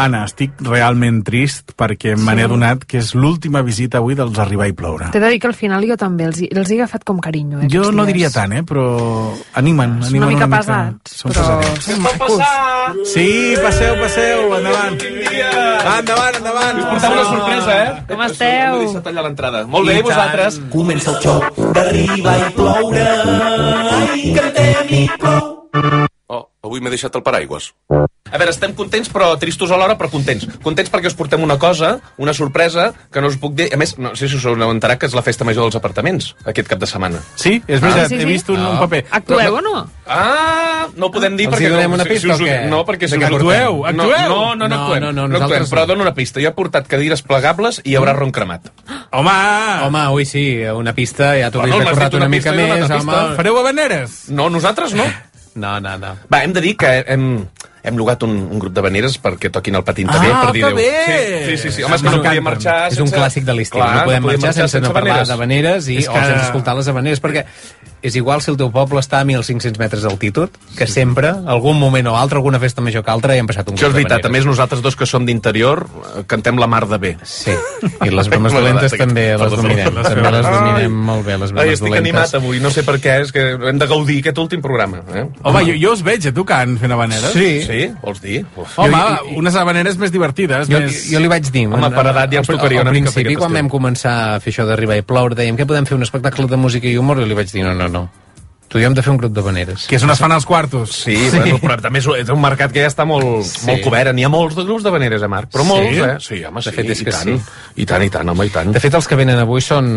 Anna, 0.00 0.22
estic 0.24 0.54
realment 0.64 1.20
trist 1.26 1.74
perquè 1.76 2.14
me 2.16 2.32
n'he 2.34 2.44
adonat 2.48 2.84
que 2.88 2.98
és 3.02 3.10
l'última 3.14 3.60
visita 3.66 3.98
avui 4.00 4.14
dels 4.16 4.38
Arribar 4.40 4.68
i 4.70 4.72
Ploure. 4.76 5.10
T'he 5.12 5.20
de 5.20 5.28
dir 5.28 5.38
que 5.42 5.48
al 5.50 5.54
final 5.58 5.84
jo 5.88 5.96
també 6.00 6.24
els, 6.24 6.40
hi- 6.40 6.48
els 6.56 6.70
he 6.70 6.78
agafat 6.80 7.04
com 7.04 7.18
carinyo. 7.20 7.60
Eh, 7.60 7.68
Jo 7.72 7.90
no 7.92 8.06
diria 8.08 8.30
tant, 8.32 8.52
eh? 8.56 8.62
però 8.64 8.84
animen. 9.60 9.98
Són 10.00 10.08
animen 10.14 10.28
una 10.28 10.32
mica 10.32 10.48
pesats, 10.56 11.16
Són 11.20 11.32
però 11.34 11.58
pesadets. 11.60 11.84
són 11.90 12.00
macos. 12.00 12.40
Sí, 13.12 13.26
passeu, 13.62 13.94
passeu, 14.00 14.46
endavant. 14.58 14.96
Va, 15.00 15.98
endavant, 16.00 16.38
endavant. 16.40 16.78
Us 16.80 16.88
porteu 16.90 17.12
una 17.12 17.24
sorpresa, 17.28 17.76
eh? 17.84 17.90
Com 18.08 18.22
esteu? 18.26 18.76
M'he 18.78 18.84
deixat 18.86 19.06
allà 19.12 19.20
a 19.20 19.26
l'entrada. 19.28 19.64
Molt 19.66 19.86
bé, 19.88 19.96
I 19.96 20.00
i 20.00 20.02
vosaltres? 20.08 20.60
Comença 20.72 21.10
el 21.14 21.20
xoc 21.22 21.60
d'arribar 21.76 22.38
i 22.40 22.50
ploure. 22.56 23.06
Ai, 24.00 24.32
cantem 24.40 24.94
i 25.02 25.04
plou. 25.20 26.06
Avui 26.80 26.88
m'he 26.88 26.94
deixat 26.96 27.14
el 27.18 27.22
paraigües. 27.22 27.70
A 28.30 28.38
veure, 28.38 28.52
estem 28.54 28.72
contents, 28.78 29.10
però 29.12 29.32
tristos 29.40 29.72
alhora, 29.74 29.96
però 29.98 30.08
contents. 30.12 30.46
Contents 30.64 30.88
perquè 30.92 31.10
us 31.10 31.16
portem 31.18 31.42
una 31.44 31.58
cosa, 31.60 31.96
una 32.22 32.32
sorpresa, 32.32 32.92
que 33.12 33.20
no 33.20 33.28
us 33.28 33.36
puc 33.42 33.56
dir... 33.58 33.66
A 33.74 33.76
més, 33.80 33.96
no 33.98 34.14
sé 34.16 34.28
si 34.30 34.38
us 34.38 34.44
heu 34.46 34.54
enterat 34.70 35.00
que 35.02 35.08
és 35.10 35.16
la 35.18 35.22
festa 35.26 35.44
major 35.44 35.66
dels 35.66 35.76
apartaments, 35.76 36.30
aquest 36.48 36.70
cap 36.70 36.78
de 36.80 36.86
setmana. 36.88 37.20
Sí, 37.34 37.58
és 37.66 37.82
veritat, 37.82 38.14
he 38.14 38.24
vist 38.28 38.48
un, 38.54 38.62
un 38.62 38.78
paper. 38.80 39.02
Actueu 39.18 39.58
o 39.58 39.62
no? 39.66 39.74
Ah, 40.06 40.86
no 40.96 41.08
ho 41.10 41.12
podem 41.14 41.36
dir 41.38 41.48
Els 41.50 41.58
hi 41.58 41.66
perquè... 41.66 41.72
donem 41.74 41.90
no, 41.90 41.98
una 41.98 42.06
si- 42.06 42.10
si 42.10 42.14
pista 42.20 42.36
us 42.36 42.40
o 42.40 42.46
què? 42.48 42.56
No, 42.70 42.80
perquè 42.88 43.08
si 43.10 43.18
us 43.18 43.26
actueu? 43.28 43.80
portem. 43.82 44.00
Actueu? 44.00 44.28
No, 44.30 44.38
no, 44.54 44.54
no, 44.54 44.54
no, 44.54 44.68
No, 44.70 44.80
actuem. 44.84 45.02
no, 45.02 45.10
no, 45.10 45.12
no, 45.12 45.22
actuem, 45.24 45.32
nosaltres 45.36 45.72
però 45.74 45.82
no. 45.84 45.90
dono 45.92 46.06
una 46.06 46.14
pista. 46.14 46.40
Jo 46.40 46.52
he 46.52 46.56
portat 46.56 46.88
cadires 46.88 47.22
plegables 47.26 47.82
i 47.84 47.90
hi 47.92 47.96
haurà 47.98 48.14
ron 48.16 48.30
cremat. 48.32 48.70
Home! 49.10 49.36
Home, 49.88 50.06
ui, 50.14 50.24
sí, 50.24 50.44
una 50.70 50.94
pista, 50.94 51.34
ja 51.38 51.50
t'ho 51.50 51.60
Bueno, 51.64 51.76
dit 51.80 51.82
una 51.82 51.92
una 51.98 52.30
pista 52.30 52.30
mica 52.30 52.52
més, 52.54 52.86
home. 52.86 53.00
pista. 53.02 53.20
Fareu 53.36 53.58
habaneres? 53.58 54.20
No, 54.30 54.48
nosaltres 54.48 54.94
no. 54.94 55.04
No, 55.60 55.78
no, 55.84 55.96
no. 56.00 56.14
Va, 56.32 56.42
hem 56.44 56.54
de 56.56 56.62
dir 56.64 56.76
que 56.80 56.90
hem, 57.14 57.26
hem 57.82 57.96
llogat 57.96 58.22
un, 58.26 58.30
un 58.52 58.58
grup 58.60 58.74
de 58.76 58.82
veneres 58.84 59.16
perquè 59.22 59.50
toquin 59.52 59.74
el 59.80 59.84
patín 59.84 60.06
també, 60.10 60.28
Ah, 60.30 60.42
per 60.46 60.52
dir 60.52 60.64
que 60.64 60.74
bé! 60.74 60.90
Sí, 61.06 61.56
sí, 61.56 61.56
sí, 61.62 61.72
sí. 61.76 61.82
Home, 61.82 61.96
és 61.96 62.02
que 62.02 62.10
no 62.10 62.22
podia 62.22 62.40
marxar 62.44 62.78
És 62.90 62.96
sense... 62.98 63.06
un 63.08 63.12
clàssic 63.20 63.44
de 63.48 63.54
l'estiu, 63.56 63.80
no 63.80 64.04
podem 64.04 64.22
podia 64.26 64.38
marxar 64.38 64.54
sense 64.68 64.80
no 64.80 64.92
parlar 64.92 65.20
habaneres. 65.20 65.28
d'habaneres 65.28 65.88
i, 65.88 65.96
És 66.04 66.08
o 66.08 66.12
que- 66.12 66.24
sense 66.26 66.44
escoltar 66.50 66.76
les 66.76 66.88
habaneres, 66.88 67.22
perquè 67.22 67.46
és 68.02 68.14
igual 68.16 68.40
si 68.40 68.48
el 68.50 68.56
teu 68.56 68.70
poble 68.72 68.96
està 69.02 69.18
a 69.20 69.24
1.500 69.28 69.76
metres 69.78 70.02
d'altitud, 70.06 70.48
que 70.76 70.86
sempre, 70.88 71.34
algun 71.52 71.76
moment 71.78 72.06
o 72.08 72.14
altre, 72.16 72.38
alguna 72.38 72.58
festa 72.58 72.80
major 72.80 73.04
que 73.04 73.10
altra, 73.12 73.34
hi 73.36 73.42
hem 73.42 73.46
passat 73.50 73.68
un 73.68 73.76
Això 73.76 73.90
és 73.90 73.92
veritat, 73.92 74.24
a 74.24 74.30
més 74.32 74.46
nosaltres 74.48 74.80
dos 74.80 74.96
que 74.96 75.04
som 75.04 75.26
d'interior 75.28 75.82
eh, 75.84 76.22
cantem 76.26 76.56
la 76.56 76.66
mar 76.66 76.86
de 76.88 76.96
bé. 76.96 77.10
Sí, 77.28 77.52
i 78.06 78.08
les 78.08 78.28
bromes 78.32 78.52
dolentes 78.56 78.94
també 78.96 79.26
les 79.36 79.52
dominem. 79.52 79.92
També 80.00 80.30
les 80.32 80.48
dominem 80.48 80.96
molt 81.10 81.26
bé, 81.28 81.36
les 81.42 81.52
bromes 81.52 81.72
estic 81.74 81.88
dolentes. 81.90 82.06
animat 82.08 82.34
avui, 82.40 82.60
no 82.64 82.70
sé 82.72 82.84
per 82.88 82.96
què, 83.04 83.18
és 83.26 83.32
que 83.36 83.44
hem 83.68 83.78
de 83.78 83.86
gaudir 83.90 84.20
aquest 84.24 84.38
últim 84.40 84.62
programa. 84.64 85.02
Eh? 85.12 85.26
Home, 85.42 85.64
jo, 85.68 85.76
jo 85.84 85.92
us 85.92 86.02
veig 86.06 86.24
a 86.26 86.32
tocant 86.32 86.78
fent 86.80 86.96
habaneres. 86.96 87.32
Sí. 87.36 87.50
Sí? 87.70 87.88
Vols 88.02 88.20
dir? 88.22 88.40
Uf. 88.56 88.78
Home, 88.78 89.00
Jo- 89.00 89.38
unes 89.40 89.56
habaneres 89.56 89.96
més 89.98 90.12
divertides. 90.12 90.68
Jo, 90.70 90.80
més... 90.80 91.02
jo 91.12 91.20
li 91.22 91.28
vaig 91.32 91.50
dir... 91.50 91.66
Home, 91.70 91.90
per 91.94 92.06
edat 92.10 92.32
ja 92.34 92.42
ens 92.42 92.50
al- 92.50 92.56
tocaria 92.58 92.80
al 92.82 92.88
una 92.88 92.92
mica 92.96 93.10
fer 93.10 93.22
principi, 93.24 93.38
quan 93.40 93.52
vam 93.58 93.68
començar 93.72 94.14
a 94.36 94.40
fer 94.40 94.52
això 94.54 94.66
d'arribar 94.68 94.96
i 95.00 95.02
ploure, 95.06 95.34
dèiem 95.38 95.56
que 95.56 95.66
podem 95.66 95.86
fer 95.86 95.96
un 95.98 96.02
espectacle 96.06 96.46
de 96.50 96.56
música 96.60 96.86
i 96.90 96.96
humor, 96.98 97.20
i 97.22 97.26
li 97.30 97.34
vaig 97.38 97.50
dir, 97.52 97.62
no, 97.64 97.74
no, 97.74 97.88
no. 97.88 98.08
Tu 98.70 98.78
i 98.78 98.84
hem 98.86 98.94
de 98.94 99.02
fer 99.02 99.10
un 99.10 99.16
grup 99.18 99.32
d'habaneres. 99.34 99.88
Que 99.90 99.96
és 99.98 100.02
on 100.06 100.12
es 100.14 100.20
fan 100.22 100.30
els 100.30 100.44
quartos. 100.46 100.92
Sí, 100.94 101.16
sí. 101.16 101.38
Bueno, 101.40 101.56
però 101.58 101.74
també 101.82 101.98
és, 101.98 102.06
és 102.20 102.28
un 102.30 102.38
mercat 102.38 102.70
que 102.70 102.84
ja 102.84 102.86
està 102.86 103.02
molt, 103.04 103.42
sí. 103.48 103.64
molt 103.66 103.80
cobert. 103.82 104.12
N'hi 104.14 104.22
ha 104.22 104.28
molts 104.30 104.54
de 104.54 104.62
grups 104.62 104.84
de 104.86 104.92
veneres, 104.94 105.24
eh, 105.26 105.30
Marc? 105.32 105.48
Però 105.50 105.64
Sí? 105.64 105.68
molts, 105.72 105.96
eh? 105.98 106.12
Sí, 106.22 106.38
home, 106.46 106.60
De 106.62 106.70
sí, 106.70 106.76
fet, 106.76 106.90
és 106.94 107.00
i 107.02 107.04
que 107.08 107.10
tant. 107.10 107.32
sí. 107.40 107.56
I 107.82 107.86
tant, 107.90 108.04
i 108.06 108.10
tant, 108.14 108.28
home, 108.30 108.46
i 108.46 108.52
tant. 108.54 108.70
De 108.70 108.78
fet, 108.78 108.94
els 108.94 109.08
que 109.10 109.16
venen 109.18 109.40
avui 109.42 109.60
són, 109.60 109.88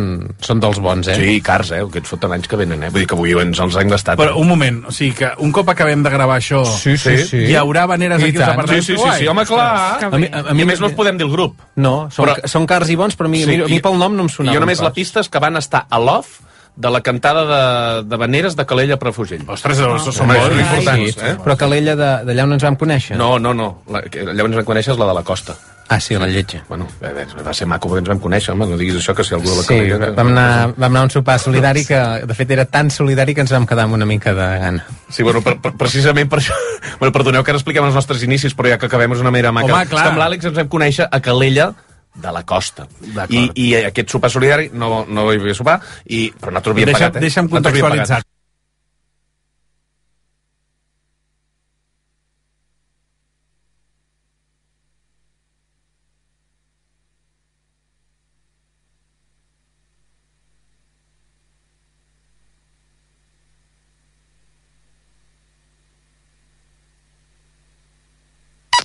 són 0.41 0.59
dels 0.59 0.79
bons, 0.81 1.07
eh? 1.07 1.15
Sí, 1.21 1.35
cars, 1.45 1.69
eh? 1.69 1.83
Aquests 1.85 2.09
foten 2.15 2.33
anys 2.33 2.47
que 2.49 2.55
venen, 2.57 2.81
eh? 2.81 2.89
Vull 2.89 3.01
dir 3.03 3.07
que 3.07 3.13
avui 3.13 3.35
ens 3.43 3.59
els 3.61 3.77
han 3.77 3.93
gastat. 3.93 4.17
Però 4.17 4.33
un 4.41 4.47
moment, 4.49 4.81
o 4.89 4.91
sigui 4.91 5.13
que 5.21 5.29
un 5.37 5.51
cop 5.51 5.69
acabem 5.69 6.01
de 6.01 6.09
gravar 6.09 6.39
això, 6.41 6.65
Sí, 6.65 6.97
sí, 6.97 7.17
sí. 7.29 7.37
hi 7.51 7.53
haurà 7.55 7.83
habaneres 7.83 8.19
I 8.21 8.31
aquí 8.31 8.37
als 8.37 8.45
tant. 8.45 8.49
Sí, 8.49 8.53
apartaments. 8.57 8.85
sí, 8.87 8.97
sí, 8.97 9.19
sí, 9.19 9.27
home, 9.27 9.45
clar. 9.45 10.03
A 10.03 10.09
mi, 10.17 10.25
a, 10.33 10.39
a 10.49 10.53
mi, 10.55 10.61
a 10.63 10.65
més 10.65 10.79
no 10.81 10.87
us 10.87 10.93
podem 10.97 11.15
dir 11.21 11.27
el 11.27 11.31
grup. 11.31 11.61
No, 11.75 12.09
són, 12.09 12.25
Però- 12.25 12.47
són 12.49 12.65
cars 12.65 12.89
i 12.89 12.95
bons, 12.95 13.15
però 13.15 13.29
a 13.29 13.29
mi, 13.29 13.43
Sí, 13.45 13.53
a 13.61 13.65
mi 13.69 13.75
i- 13.77 13.81
pel 13.85 13.99
nom 13.99 14.15
no 14.17 14.23
em 14.25 14.33
I 14.33 14.33
sonava. 14.33 14.55
jo 14.55 14.59
només 14.65 14.81
la 14.81 14.91
pista 14.93 15.19
és 15.19 15.29
que 15.29 15.37
van 15.37 15.57
estar 15.57 15.85
a 15.87 15.99
l'off 15.99 16.39
de 16.75 16.89
la 16.89 17.01
cantada 17.01 17.43
de, 17.45 18.03
de 18.09 18.17
Veneres 18.17 18.55
de 18.55 18.65
Calella 18.65 18.95
a 18.95 18.99
Palafrugell. 19.01 19.43
Ostres, 19.47 19.77
això 19.79 20.11
són 20.11 20.25
Home, 20.29 20.39
molt 20.39 20.55
importants. 20.57 20.99
importants, 20.99 21.17
eh? 21.33 21.43
Però 21.43 21.55
Calella 21.57 21.93
de- 21.95 22.15
d'allà 22.25 22.43
on 22.47 22.53
ens 22.57 22.63
vam 22.65 22.75
conèixer? 22.75 23.15
No, 23.17 23.37
no, 23.39 23.53
no. 23.53 23.83
La, 23.93 23.99
allà 24.01 24.41
on 24.41 24.49
ens 24.49 24.57
vam 24.63 24.65
conèixer 24.71 24.93
és 24.95 24.99
la 24.99 25.05
de 25.11 25.13
la 25.13 25.23
costa. 25.23 25.53
Ah, 25.89 25.99
sí, 25.99 26.15
la 26.17 26.25
lletja. 26.25 26.63
Bueno, 26.69 26.87
a 27.03 27.09
veure, 27.11 27.43
va 27.45 27.53
ser 27.53 27.67
maco 27.67 27.89
perquè 27.91 27.99
ens 27.99 28.09
vam 28.09 28.19
conèixer, 28.23 28.53
home, 28.55 28.65
no 28.65 28.77
diguis 28.79 28.95
això, 28.97 29.13
que 29.13 29.23
si 29.27 29.35
algú 29.35 29.49
de 29.51 29.57
la 29.57 29.61
Sí, 29.61 29.67
Calella... 29.75 29.99
que- 29.99 30.11
vam 30.17 30.27
anar, 30.31 30.47
vam 30.77 30.89
anar 30.89 31.01
a 31.01 31.03
un 31.03 31.11
sopar 31.11 31.37
solidari 31.43 31.85
que, 31.85 31.99
de 32.25 32.33
fet, 32.33 32.49
era 32.55 32.65
tan 32.65 32.89
solidari 32.89 33.35
que 33.35 33.41
ens 33.45 33.51
vam 33.51 33.67
quedar 33.67 33.83
amb 33.85 33.93
una 33.99 34.05
mica 34.07 34.33
de 34.33 34.47
gana. 34.63 34.85
Sí, 35.09 35.21
bueno, 35.23 35.41
per, 35.43 35.59
per, 35.61 35.73
precisament 35.77 36.29
per 36.31 36.39
això... 36.39 36.55
Bueno, 36.99 37.11
perdoneu 37.11 37.43
que 37.43 37.51
ara 37.51 37.57
expliquem 37.59 37.83
els 37.85 37.93
nostres 37.95 38.23
inicis, 38.23 38.53
però 38.55 38.69
ja 38.71 38.77
que 38.79 38.85
acabem 38.87 39.11
és 39.13 39.19
una 39.19 39.29
manera 39.31 39.51
maca. 39.51 39.65
Home, 39.73 39.85
clar. 39.91 40.05
És 40.05 40.07
que 40.07 40.13
amb 40.15 40.21
l'Àlex 40.23 40.45
ens 40.49 40.55
vam 40.57 40.67
conèixer 40.71 41.07
a 41.11 41.19
Calella 41.21 41.73
de 42.13 42.31
la 42.31 42.43
costa. 42.45 42.87
I, 43.29 43.47
I 43.55 43.67
aquest 43.89 44.13
sopar 44.13 44.29
solidari 44.31 44.69
no, 44.73 45.03
no 45.09 45.31
hi 45.31 45.41
havia 45.41 45.57
sopar, 45.57 45.79
i, 46.05 46.27
però 46.37 46.53
nosaltres 46.53 46.77
havíem 46.77 46.93
Deixa, 46.93 47.09
pagat, 47.09 47.17
eh? 47.17 47.25
deixa'm 47.27 47.51
contextualitzar. 47.51 48.23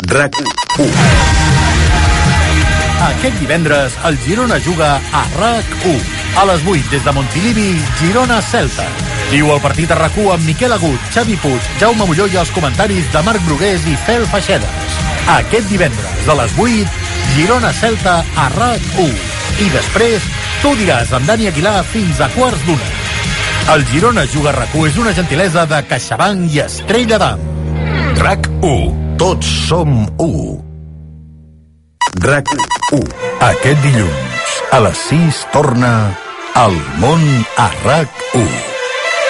RAC 0.09 0.33
1. 0.79 1.58
Aquest 3.19 3.41
divendres 3.43 3.97
el 4.07 4.15
Girona 4.23 4.61
juga 4.63 5.01
a 5.11 5.25
RAC 5.35 5.65
1. 5.85 5.95
A 6.39 6.45
les 6.47 6.61
8 6.63 6.91
des 6.93 7.03
de 7.03 7.13
Montilivi, 7.17 7.73
Girona 7.99 8.37
Celta. 8.41 8.85
Viu 9.33 9.51
el 9.51 9.59
partit 9.59 9.91
a 9.91 9.97
RAC 9.99 10.21
1 10.23 10.37
amb 10.37 10.47
Miquel 10.47 10.71
Agut, 10.77 11.09
Xavi 11.11 11.35
Puig, 11.43 11.67
Jaume 11.81 12.07
Molló 12.07 12.29
i 12.31 12.39
els 12.39 12.53
comentaris 12.55 13.11
de 13.11 13.25
Marc 13.27 13.43
Brugués 13.49 13.83
i 13.91 13.97
Fel 14.07 14.23
Feixedes. 14.31 14.95
Aquest 15.35 15.67
divendres 15.67 16.31
a 16.31 16.39
les 16.39 16.55
8, 16.63 16.95
Girona 17.35 17.75
Celta 17.75 18.21
a 18.39 18.47
RAC 18.55 18.87
1. 19.03 19.11
I 19.67 19.69
després, 19.75 20.31
tu 20.63 20.77
diràs 20.79 21.11
amb 21.11 21.27
Dani 21.27 21.51
Aguilar 21.51 21.83
fins 21.91 22.23
a 22.23 22.31
quarts 22.39 22.63
d'una. 22.71 22.95
El 23.75 23.83
Girona 23.91 24.29
Juga 24.31 24.55
a 24.55 24.59
RAC 24.61 24.79
1 24.79 24.93
és 24.93 25.03
una 25.03 25.19
gentilesa 25.19 25.67
de 25.67 25.83
CaixaBank 25.91 26.55
i 26.55 26.63
Estrella 26.71 27.19
d'Am. 27.19 27.47
RAC 28.23 28.53
1. 28.63 29.17
Tots 29.19 29.55
som 29.67 30.05
1. 30.23 30.61
RAC 32.23 32.78
1. 32.93 33.03
Aquest 33.49 33.85
dilluns, 33.85 34.57
a 34.73 34.81
les 34.87 35.05
6, 35.11 35.45
torna 35.53 35.93
El 36.59 36.75
món 37.03 37.23
a 37.61 37.69
RAC 37.85 38.23
1. 38.35 38.47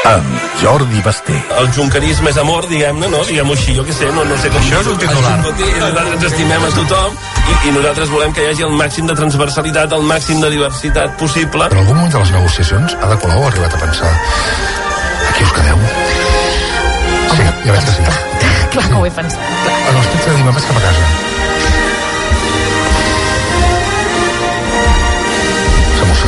Amb 0.09 0.45
Jordi 0.63 1.03
Basté. 1.05 1.37
El 1.59 1.69
junquerisme 1.77 2.31
és 2.31 2.39
amor, 2.41 2.69
diguem-ne, 2.71 3.11
no? 3.13 3.21
Diguem-ho 3.29 3.57
així, 3.59 3.75
jo 3.77 3.85
què 3.85 3.93
sé, 3.93 4.09
no, 4.15 4.25
no 4.25 4.39
sé 4.41 4.49
com... 4.55 4.63
Això 4.63 4.81
és 4.81 4.91
un 4.95 5.01
titular. 5.03 5.35
Nosaltres 5.43 6.15
ens 6.15 6.27
estimem 6.31 6.65
a 6.65 6.73
tothom 6.79 7.19
i, 7.19 7.59
i 7.69 7.75
nosaltres 7.77 8.15
volem 8.15 8.33
que 8.33 8.47
hi 8.47 8.51
hagi 8.55 8.67
el 8.69 8.75
màxim 8.79 9.11
de 9.11 9.19
transversalitat, 9.19 9.93
el 9.99 10.07
màxim 10.09 10.41
de 10.45 10.55
diversitat 10.55 11.19
possible. 11.21 11.69
En 11.69 11.83
algun 11.83 11.99
moment 11.99 12.15
de 12.15 12.25
les 12.25 12.35
negociacions, 12.39 12.97
Ada 13.03 13.21
Colau 13.21 13.45
ha 13.45 13.53
arribat 13.53 13.75
a 13.75 13.83
pensar 13.85 14.15
aquí 15.39 15.45
us 15.45 15.53
quedeu? 15.53 15.79
Sí, 17.37 17.43
ja 17.67 17.73
veig 17.73 17.85
que 17.85 17.93
sí. 17.93 18.03
Clar 18.75 18.89
que 18.89 18.95
ho 18.95 19.07
he 19.07 19.11
pensat. 19.11 19.73
En 19.89 19.97
els 19.97 20.13
15 20.15 20.31
de 20.31 20.37
dir, 20.37 20.45
me'n 20.45 20.55
vaig 20.55 20.71
cap 20.71 20.79
a 20.81 20.87
casa. 20.89 21.28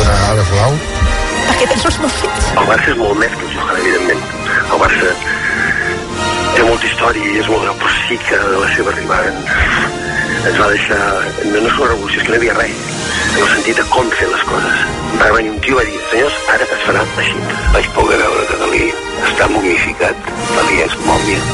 S'emociona 0.01 0.33
Ada 0.33 0.45
Colau. 0.49 0.77
Perquè 1.49 1.67
tens 1.69 1.85
els 1.89 1.99
meus 2.01 2.15
fills. 2.23 2.47
El 2.57 2.69
Barça 2.71 2.93
és 2.93 2.99
molt 3.01 3.19
més 3.21 3.35
que 3.37 3.45
el 3.47 3.51
Johan, 3.53 3.81
evidentment. 3.83 4.23
El 4.73 4.81
Barça 4.81 5.11
té 6.55 6.65
molta 6.65 6.89
història 6.89 7.33
i 7.35 7.41
és 7.43 7.51
molt 7.51 7.67
greu, 7.67 7.77
però 7.83 7.93
sí 8.07 8.17
que 8.25 8.39
de 8.41 8.63
la 8.63 8.71
seva 8.77 8.95
arribada 8.95 9.35
ens 9.35 10.57
va 10.57 10.71
deixar... 10.73 11.01
No, 11.51 11.61
no 11.61 11.69
és 11.69 11.77
una 11.77 11.91
revolució, 11.91 12.23
és 12.23 12.25
que 12.25 12.33
no 12.33 12.39
hi 12.39 12.41
havia 12.41 12.57
res 12.57 12.89
en 13.31 13.45
el 13.45 13.53
sentit 13.53 13.81
de 13.83 13.87
com 13.93 14.09
fer 14.17 14.31
les 14.33 14.47
coses. 14.49 14.81
Va 15.21 15.31
venir 15.37 15.53
un 15.53 15.61
tio 15.67 15.77
i 15.77 15.79
va 15.81 15.87
dir, 15.91 16.01
senyors, 16.15 16.41
ara 16.55 16.69
es 16.79 16.87
farà 16.89 17.05
així. 17.25 17.45
Vaig 17.77 17.93
poder 17.99 18.19
veure 18.25 18.49
que 18.49 18.61
Dalí 18.65 18.83
està 19.29 19.53
momificat, 19.53 20.33
Dalí 20.57 20.81
és 20.87 20.99
mòmia, 21.05 21.45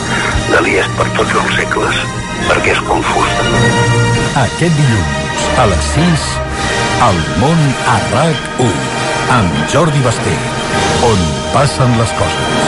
Dalí 0.54 0.78
és 0.84 0.90
per 1.00 1.08
tots 1.18 1.38
els 1.42 1.58
segles, 1.58 2.02
perquè 2.46 2.76
és 2.78 2.84
confús. 2.86 3.38
Aquest 4.46 4.82
dilluns, 4.82 5.46
a 5.64 5.70
les 5.72 5.94
6, 5.96 6.30
El 6.96 7.18
món 7.40 7.58
a 7.90 7.96
RAC 8.10 8.60
1. 8.64 8.68
Amb 9.36 9.56
Jordi 9.72 10.00
Basté. 10.04 10.32
On 11.06 11.20
passen 11.52 11.92
les 12.00 12.12
coses. 12.18 12.66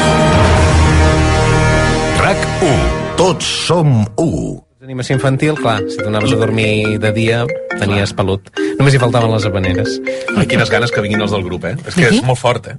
RAC 2.22 2.44
1. 2.62 2.74
Tots 3.18 3.48
som 3.66 3.90
1. 4.20 4.58
Animació 4.84 5.16
infantil, 5.18 5.56
clar, 5.58 5.80
si 5.90 5.98
t'anaves 6.00 6.32
a 6.32 6.38
dormir 6.40 6.98
de 7.02 7.10
dia, 7.12 7.42
tenies 7.80 8.12
pelut. 8.16 8.46
Només 8.78 8.94
hi 8.96 9.00
faltaven 9.02 9.32
les 9.34 9.44
habaneres. 9.48 9.98
Ai, 10.36 10.46
quines 10.48 10.70
ganes 10.72 10.92
que 10.94 11.02
vinguin 11.04 11.24
els 11.26 11.34
del 11.34 11.44
grup, 11.44 11.64
eh? 11.68 11.74
És 11.88 11.96
que 11.98 12.06
és 12.08 12.22
molt 12.24 12.38
fort, 12.40 12.68
eh? 12.72 12.76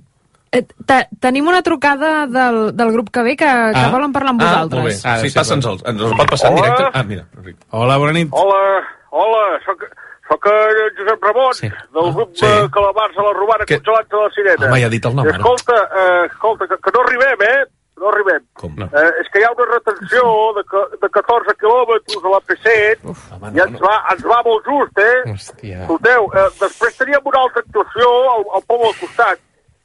Eh, 0.52 0.64
te- 0.90 1.04
tenim 1.22 1.46
una 1.52 1.62
trucada 1.62 2.26
del, 2.26 2.72
del 2.78 2.92
grup 2.96 3.12
que 3.14 3.22
ve 3.22 3.36
que, 3.38 3.46
que 3.46 3.84
Ah. 3.84 3.90
volen 3.94 4.12
parlar 4.14 4.32
amb 4.34 4.42
Ah, 4.42 4.46
vosaltres. 4.48 4.82
molt 4.82 4.94
bé. 4.96 5.10
Ah, 5.10 5.20
sí, 5.22 5.30
passa'ns-els. 5.36 5.84
Ens 5.86 6.02
els 6.02 6.16
pot 6.18 6.30
passar 6.32 6.50
en 6.50 6.56
directe? 6.58 6.88
Ah, 6.94 7.04
mira. 7.04 7.26
Hola, 7.70 7.98
bona 8.02 8.14
nit. 8.14 8.30
Hola, 8.32 8.64
hola, 9.12 9.44
soc, 9.66 9.84
soc 10.30 10.46
en 10.52 10.94
Josep 11.00 11.24
Ramon, 11.28 11.54
sí. 11.58 11.68
del 11.98 12.14
grup 12.14 12.32
Sí. 12.38 12.46
sí. 12.46 12.70
Calamars 12.78 13.18
a 13.18 13.26
la 13.28 13.34
Robana, 13.34 13.66
Que- 13.66 13.80
congelats 13.82 14.14
a 14.14 14.24
la 14.24 14.30
Sirena. 14.38 14.68
Home, 14.70 14.80
ja 14.80 14.88
ha 14.88 14.90
dit 14.96 15.06
el 15.06 15.16
nom, 15.16 15.26
I 15.26 15.30
ara. 15.30 15.38
escolta, 15.42 15.76
eh, 16.04 16.26
escolta 16.32 16.68
que, 16.70 16.78
que 16.78 16.92
no 16.96 17.02
arribem, 17.04 17.42
eh? 17.50 17.66
No 18.00 18.08
arribem. 18.14 18.46
Com 18.56 18.76
no? 18.80 18.86
Eh, 18.86 19.12
és 19.20 19.28
que 19.34 19.42
hi 19.42 19.44
ha 19.44 19.52
una 19.52 19.66
retenció 19.74 20.22
de, 20.56 20.64
de 21.02 21.10
14 21.18 21.52
quilòmetres 21.60 22.24
a 22.24 22.30
la 22.32 22.40
P7 22.48 23.52
i 23.58 23.60
ens, 23.66 23.82
va, 23.84 23.96
ens 24.14 24.24
va 24.24 24.38
molt 24.46 24.64
just, 24.70 24.98
eh? 25.04 25.18
Hòstia. 25.34 25.82
Escolteu, 25.84 26.30
eh, 26.32 26.46
després 26.62 26.96
teníem 27.02 27.28
una 27.34 27.42
altra 27.44 27.60
actuació 27.66 28.08
al, 28.38 28.46
al 28.56 28.64
poble 28.70 28.88
al 28.94 28.96
costat. 29.02 29.40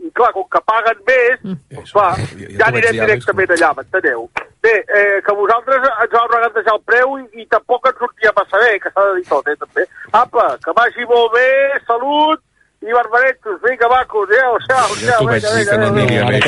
I 0.04 0.10
clar, 0.12 0.30
com 0.36 0.44
que 0.52 0.60
paguen 0.68 0.98
més, 1.08 1.40
doncs 1.74 1.90
clar, 1.96 2.12
ja 2.18 2.24
ja, 2.38 2.58
vaig 2.58 2.62
anirem 2.68 2.98
directament 3.02 3.50
allà, 3.56 3.70
m'enteneu? 3.78 4.28
Bé, 4.64 4.74
eh, 4.80 5.20
que 5.20 5.32
vosaltres 5.36 5.84
ens 5.84 6.14
vau 6.16 6.24
regatejar 6.32 6.72
el 6.72 6.82
preu 6.88 7.18
i, 7.20 7.42
i 7.42 7.46
tampoc 7.52 7.84
ens 7.90 8.00
sortia 8.00 8.32
massa 8.38 8.62
bé, 8.62 8.72
que 8.80 8.92
s'ha 8.94 9.06
de 9.10 9.18
dir 9.18 9.28
tot, 9.28 9.52
eh, 9.52 9.56
també. 9.60 9.84
Apa, 10.16 10.46
que 10.64 10.72
vagi 10.78 11.04
molt 11.10 11.34
bé, 11.36 11.48
salut 11.84 12.40
i 12.84 12.92
barbaretos. 12.92 13.60
Vinga, 13.64 13.88
macos, 13.88 14.28
adéu, 14.28 14.56
ciao, 14.68 14.88
Ja 14.96 15.06
ciao, 15.06 15.18
t'ho 15.20 15.28
vaig 15.28 15.44
dir 15.44 15.64
que 15.68 15.78
no 15.80 15.86
aniria 15.88 16.24
bé, 16.28 16.40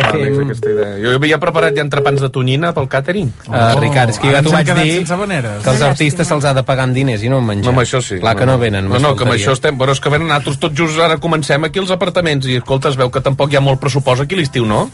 aquesta 0.44 0.70
idea. 0.72 0.90
Jo 1.00 1.14
havia 1.16 1.38
preparat 1.40 1.76
ja 1.76 1.84
entrepans 1.84 2.20
de 2.20 2.28
tonyina 2.32 2.72
pel 2.76 2.88
càtering. 2.92 3.32
Uh, 3.48 3.72
Ricard, 3.80 4.12
és 4.12 4.20
que 4.20 4.28
jo 4.28 4.36
ja 4.36 4.42
t'ho 4.44 4.52
vaig 4.52 4.72
dir 4.80 5.04
que 5.04 5.72
els 5.72 5.84
artistes 5.88 6.28
se'ls 6.28 6.44
ha 6.44 6.52
de 6.56 6.64
pagar 6.68 6.88
amb 6.88 6.96
diners 6.96 7.24
i 7.24 7.32
no 7.32 7.40
amb 7.40 7.52
menjar. 7.52 7.68
No, 7.70 7.76
amb 7.76 7.84
això 7.84 8.02
sí. 8.04 8.20
Clar 8.20 8.36
que 8.36 8.48
no 8.48 8.58
venen. 8.60 8.88
No, 8.88 9.00
no, 9.00 9.14
que 9.16 9.24
amb 9.28 9.36
això 9.36 9.56
estem... 9.56 9.76
Però 9.80 9.92
és 9.96 10.00
que 10.00 10.12
venen 10.12 10.28
nosaltres 10.28 10.60
tot 10.60 10.76
just 10.76 11.00
ara 11.00 11.16
comencem 11.20 11.68
aquí 11.68 11.80
els 11.80 11.92
apartaments 11.92 12.48
i, 12.48 12.60
escolta, 12.60 12.92
es 12.92 13.00
veu 13.00 13.12
que 13.12 13.24
tampoc 13.24 13.52
hi 13.52 13.60
ha 13.60 13.64
molt 13.64 13.80
pressupost 13.80 14.24
aquí 14.24 14.36
l'estiu, 14.36 14.68
no? 14.68 14.86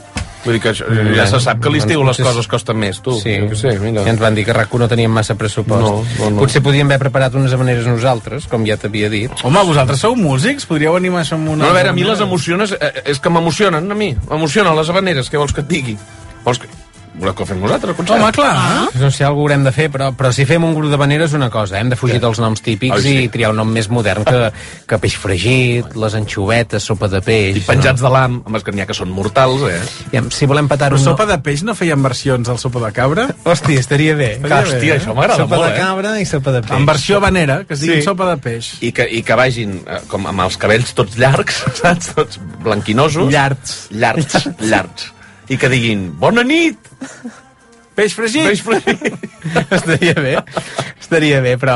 Vull 0.45 0.55
dir 0.57 0.61
que 0.61 0.71
això, 0.73 0.87
Mm, 0.91 1.15
ja 1.15 1.27
se 1.31 1.39
sap 1.41 1.61
que 1.63 1.69
a 1.69 1.73
l'estiu 1.73 2.01
les 2.03 2.17
potser- 2.17 2.25
coses 2.27 2.49
costen 2.51 2.77
més, 2.77 3.01
tu. 3.01 3.13
Sí, 3.21 3.37
Jo 3.39 3.47
què 3.47 3.55
sé, 3.55 3.79
mira. 3.79 4.03
ja 4.03 4.11
ens 4.11 4.19
van 4.21 4.35
dir 4.35 4.45
que 4.45 4.53
RAC1 4.53 4.79
no 4.81 4.89
teníem 4.89 5.11
massa 5.11 5.37
pressupost. 5.37 5.81
No, 5.81 6.05
no, 6.19 6.31
no. 6.31 6.41
Potser 6.41 6.61
podíem 6.63 6.87
haver 6.89 6.99
preparat 6.99 7.35
unes 7.39 7.55
maneres 7.57 7.87
nosaltres, 7.87 8.49
com 8.49 8.67
ja 8.67 8.77
t'havia 8.77 9.09
dit. 9.09 9.31
Home, 9.45 9.63
vosaltres 9.65 10.01
sou 10.01 10.17
músics? 10.17 10.67
Podríeu 10.67 10.97
animar 10.97 11.23
això 11.23 11.35
amb 11.39 11.49
una... 11.51 11.65
No, 11.65 11.71
a 11.71 11.73
veure, 11.73 11.91
a 11.91 11.93
mi 11.93 12.03
les 12.03 12.21
emociones... 12.21 12.73
Eh, 12.81 13.03
és 13.07 13.21
que 13.21 13.31
m'emocionen, 13.31 13.91
a 13.91 13.95
mi. 13.95 14.17
M'emocionen 14.29 14.75
les 14.77 14.89
habaneres, 14.91 15.31
què 15.31 15.39
vols 15.39 15.53
que 15.55 15.61
et 15.63 15.69
digui? 15.69 15.97
Vols 16.45 16.59
que... 16.59 16.67
Voleu 17.13 17.35
que 17.37 17.45
ho 17.45 17.47
fem 17.47 17.59
nosaltres, 17.61 17.95
concert? 17.97 18.17
Home, 18.17 18.33
clar. 18.33 18.53
Ah. 18.57 18.85
No 18.97 19.11
sé, 19.13 19.25
alguna 19.27 19.43
haurem 19.43 19.65
de 19.67 19.73
fer, 19.75 19.89
però, 19.93 20.11
però 20.17 20.31
si 20.33 20.47
fem 20.49 20.65
un 20.65 20.73
grup 20.77 20.89
de 20.93 20.99
maneres 21.01 21.33
és 21.33 21.37
una 21.37 21.51
cosa, 21.53 21.77
hem 21.81 21.91
de 21.93 21.97
fugir 21.99 22.21
dels 22.23 22.39
noms 22.41 22.63
típics 22.65 22.95
Ai, 22.97 23.03
sí. 23.05 23.15
i 23.27 23.31
triar 23.33 23.51
un 23.53 23.59
nom 23.61 23.69
més 23.69 23.89
modern 23.93 24.25
que, 24.25 24.41
que 24.89 24.99
peix 25.03 25.17
fregit, 25.21 25.97
les 25.99 26.17
anxovetes, 26.17 26.87
sopa 26.89 27.11
de 27.13 27.21
peix... 27.25 27.59
I 27.61 27.65
penjats 27.67 28.01
de 28.01 28.13
l'am, 28.13 28.39
home, 28.47 28.61
és 28.61 28.65
que 28.65 28.73
n'hi 28.73 28.85
ha 28.85 28.89
que 28.89 28.97
són 28.97 29.13
mortals, 29.13 29.65
eh? 29.69 29.81
Ja, 30.15 30.25
si 30.33 30.49
volem 30.49 30.71
petar 30.71 30.89
Però 30.93 31.01
un... 31.01 31.05
sopa 31.05 31.27
de 31.29 31.39
peix 31.45 31.65
no 31.69 31.77
feien 31.77 32.01
versions 32.07 32.49
al 32.53 32.61
sopa 32.63 32.81
de 32.87 32.93
cabra? 32.97 33.29
Hòstia, 33.45 33.83
estaria 33.85 34.17
bé. 34.17 34.35
Estaria 34.39 34.63
bé, 34.63 34.73
Hòstia, 34.73 34.93
eh? 34.97 35.01
això 35.03 35.17
m'agrada 35.19 35.43
sopa 35.45 35.59
molt, 35.59 35.69
de 35.69 35.73
eh? 35.77 35.85
cabra 35.85 36.15
i 36.23 36.29
sopa 36.33 36.57
de 36.57 36.63
peix. 36.65 36.77
En 36.81 36.89
versió 36.89 37.21
habanera, 37.21 37.63
que 37.69 37.77
es 37.77 37.85
digui 37.85 38.01
Sí. 38.01 38.07
sopa 38.09 38.31
de 38.33 38.39
peix. 38.41 38.73
I 38.81 38.93
que, 38.97 39.05
I 39.05 39.25
que 39.27 39.37
vagin 39.37 39.81
eh, 39.85 40.01
com 40.09 40.31
amb 40.31 40.47
els 40.47 40.57
cabells 40.61 40.95
tots 40.97 41.19
llargs, 41.21 41.65
saps? 41.83 42.15
Tots 42.17 42.41
blanquinosos. 42.65 43.29
Llargs. 43.33 43.83
Llargs, 43.93 44.47
llargs. 44.65 45.11
I 45.51 45.57
que 45.59 45.69
diguin, 45.73 46.11
bona 46.19 46.43
nit! 46.47 46.79
Peix 47.95 48.15
fregit! 48.17 48.47
Peix 48.49 48.63
fregit! 48.65 49.29
Estaria 49.77 50.15
bé, 50.17 50.37
estaria 51.03 51.41
bé, 51.45 51.57
però 51.61 51.75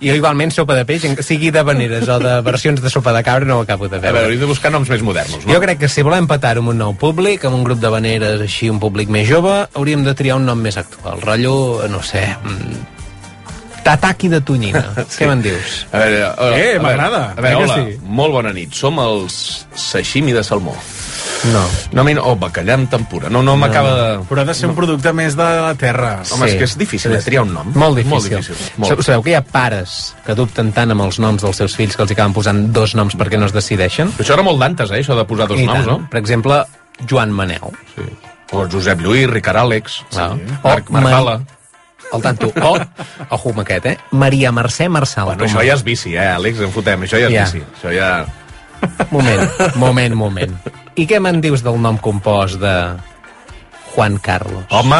jo 0.00 0.14
igualment 0.16 0.52
sopa 0.54 0.72
de 0.78 0.84
peix, 0.88 1.02
sigui 1.26 1.50
de 1.52 1.60
veneres 1.66 2.08
o 2.08 2.16
de 2.22 2.36
versions 2.46 2.80
de 2.80 2.88
sopa 2.88 3.12
de 3.12 3.20
cabra, 3.26 3.44
no 3.44 3.58
ho 3.58 3.64
acabo 3.66 3.88
de 3.88 3.98
A 3.98 4.00
veure, 4.00 4.12
veure. 4.14 4.24
hauríem 4.30 4.40
de 4.46 4.48
buscar 4.48 4.70
noms 4.72 4.88
més 4.88 5.02
modernos, 5.04 5.44
no? 5.44 5.52
Jo 5.52 5.60
crec 5.60 5.82
que 5.82 5.90
si 5.92 6.00
volem 6.06 6.28
petar 6.30 6.54
amb 6.62 6.70
un 6.72 6.78
nou 6.80 6.94
públic, 6.96 7.44
amb 7.44 7.58
un 7.58 7.64
grup 7.66 7.82
de 7.82 7.90
veneres 7.92 8.40
així, 8.46 8.70
un 8.72 8.78
públic 8.80 9.10
més 9.12 9.28
jove, 9.28 9.66
hauríem 9.74 10.06
de 10.06 10.14
triar 10.16 10.38
un 10.40 10.46
nom 10.48 10.56
més 10.62 10.78
actual. 10.80 11.20
Rotllo, 11.26 11.58
no 11.92 12.00
sé... 12.06 12.24
mm, 12.44 12.86
Tataki 13.88 14.28
de 14.28 14.40
tonyina. 14.44 14.82
sí. 15.08 15.22
Què 15.22 15.28
me'n 15.30 15.42
dius? 15.44 15.82
A 15.92 16.00
veure, 16.02 16.24
hola, 16.36 16.56
Eh, 16.56 16.62
a 16.62 16.62
veure, 16.62 16.80
m'agrada. 16.86 17.20
A 17.36 17.40
veure, 17.44 17.52
Eh 17.52 17.64
hola, 17.66 17.76
sí? 17.76 18.00
molt 18.04 18.32
bona 18.34 18.52
nit. 18.56 18.72
Som 18.76 18.98
els 19.00 19.38
sashimi 19.74 20.32
de 20.36 20.42
salmó. 20.44 20.74
No. 21.52 21.62
No, 21.92 22.02
no, 22.04 22.22
oh, 22.26 22.34
bacallà 22.36 22.74
amb 22.74 22.90
tempura. 22.90 23.28
No, 23.30 23.42
no, 23.46 23.54
m'acaba 23.56 23.92
de... 23.94 24.06
Però 24.28 24.42
ha 24.42 24.44
de 24.48 24.54
ser 24.58 24.66
un 24.68 24.74
producte 24.74 25.12
més 25.14 25.36
de 25.38 25.44
la 25.46 25.74
terra. 25.78 26.22
Home, 26.34 26.48
és 26.50 26.56
que 26.58 26.66
és 26.66 26.74
difícil 26.80 27.12
de 27.14 27.20
triar 27.22 27.44
un 27.46 27.52
nom. 27.54 27.70
Molt 27.78 27.96
difícil. 28.00 28.34
Molt 28.34 28.48
difícil. 28.48 28.72
Molt. 28.82 29.02
Sabeu 29.06 29.22
que 29.22 29.30
hi 29.30 29.36
ha 29.38 29.42
pares 29.46 30.14
que 30.26 30.34
dubten 30.34 30.72
tant 30.76 30.90
amb 30.90 31.06
els 31.06 31.20
noms 31.22 31.44
dels 31.46 31.56
seus 31.62 31.76
fills 31.78 31.94
que 31.96 32.02
els 32.02 32.10
acaben 32.16 32.34
posant 32.36 32.64
dos 32.74 32.96
noms 32.98 33.14
perquè 33.16 33.38
no 33.38 33.46
es 33.46 33.54
decideixen? 33.54 34.10
Això 34.18 34.34
era 34.34 34.42
molt 34.46 34.58
d'antes, 34.60 34.90
eh, 34.90 34.98
això 35.04 35.14
de 35.16 35.24
posar 35.30 35.46
dos 35.48 35.60
I 35.62 35.68
noms, 35.70 35.86
tant. 35.86 35.92
no? 36.02 36.08
Per 36.10 36.18
exemple, 36.20 36.58
Joan 37.06 37.30
Manel. 37.32 37.70
Sí. 37.94 38.08
O 38.52 38.64
Josep 38.72 39.00
Lluís, 39.04 39.28
Ricard 39.30 39.62
Àlex, 39.62 40.02
Ah. 40.16 40.32
sí. 40.34 40.42
Marc, 40.64 40.90
Marc 40.90 41.04
Ma- 41.06 41.10
Bala. 41.12 41.38
El 42.12 42.22
tanto. 42.24 42.48
O, 42.64 42.74
ojo 43.36 43.50
amb 43.50 43.60
aquest, 43.60 43.86
eh? 43.86 43.98
Maria 44.12 44.50
Mercè 44.50 44.88
Marçal. 44.88 45.26
Bueno, 45.26 45.44
això 45.44 45.60
ja 45.62 45.74
és 45.76 45.84
bici, 45.84 46.14
eh, 46.16 46.26
Àlex, 46.34 46.60
en 46.64 46.72
fotem. 46.72 47.02
Això 47.04 47.20
ja 47.20 47.28
és 47.28 47.32
Ja. 47.34 47.44
bici. 47.44 47.62
Això 47.78 47.94
ja... 47.94 48.10
Moment, 49.10 49.50
moment, 49.76 50.14
moment. 50.14 50.54
I 50.98 51.06
què 51.06 51.20
me'n 51.22 51.38
dius 51.44 51.62
del 51.62 51.78
nom 51.78 51.98
compost 52.02 52.58
de 52.58 52.74
Juan 53.94 54.18
Carlos? 54.22 54.66
Home! 54.74 54.98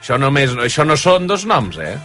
Això, 0.00 0.16
només, 0.20 0.54
això 0.62 0.86
no 0.86 0.96
són 0.96 1.26
dos 1.28 1.42
noms, 1.50 1.76
eh? 1.82 1.96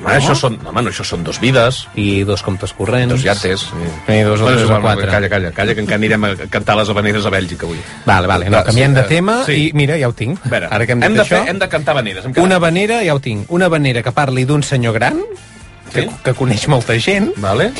No? 0.00 0.08
Això 0.08 0.32
són, 0.38 0.54
home, 0.64 0.80
no, 0.80 0.88
això 0.92 1.04
són 1.04 1.24
dos 1.26 1.36
vides. 1.42 1.82
I 2.00 2.22
dos 2.24 2.40
comptes 2.44 2.72
corrents. 2.76 3.12
Dos 3.12 3.24
llates. 3.24 3.66
I 4.08 4.20
dos 4.24 4.40
o 4.40 4.46
Bueno, 4.46 4.60
tres 4.62 4.70
o 4.70 4.78
quatre. 4.80 5.08
Calla, 5.10 5.28
calla, 5.28 5.50
calla, 5.56 5.74
que 5.76 5.84
encara 5.84 6.00
anirem 6.00 6.24
a 6.24 6.30
cantar 6.52 6.76
les 6.78 6.88
habaneres 6.92 7.26
a 7.28 7.32
Bèlgica 7.34 7.68
avui. 7.68 7.80
Vale, 8.06 8.30
vale, 8.30 8.48
no, 8.48 8.58
Va, 8.58 8.64
canviem 8.68 8.94
sí, 8.94 9.00
de 9.00 9.04
tema 9.10 9.36
sí. 9.44 9.58
i 9.58 9.66
mira, 9.76 9.98
ja 10.00 10.08
ho 10.08 10.16
tinc. 10.16 10.40
Veure, 10.48 10.70
Ara 10.72 10.86
que 10.88 10.96
hem, 10.96 11.04
hem, 11.04 11.18
de 11.18 11.24
això, 11.24 11.42
fer, 11.42 11.52
hem 11.52 11.60
de 11.60 11.68
cantar 11.68 11.96
habaneres. 11.96 12.24
Hem 12.24 12.32
quedat. 12.32 12.48
una 12.48 12.60
vanera, 12.62 13.02
ja 13.04 13.16
ho 13.16 13.20
tinc, 13.20 13.50
una 13.52 13.68
vanera 13.68 14.04
que 14.04 14.12
parli 14.16 14.46
d'un 14.48 14.64
senyor 14.64 14.96
gran, 14.96 15.20
que, 15.90 16.02
Sí. 16.06 16.08
que 16.24 16.34
coneix 16.34 16.66
molta 16.68 16.96
gent, 16.98 17.32
Vale. 17.42 17.72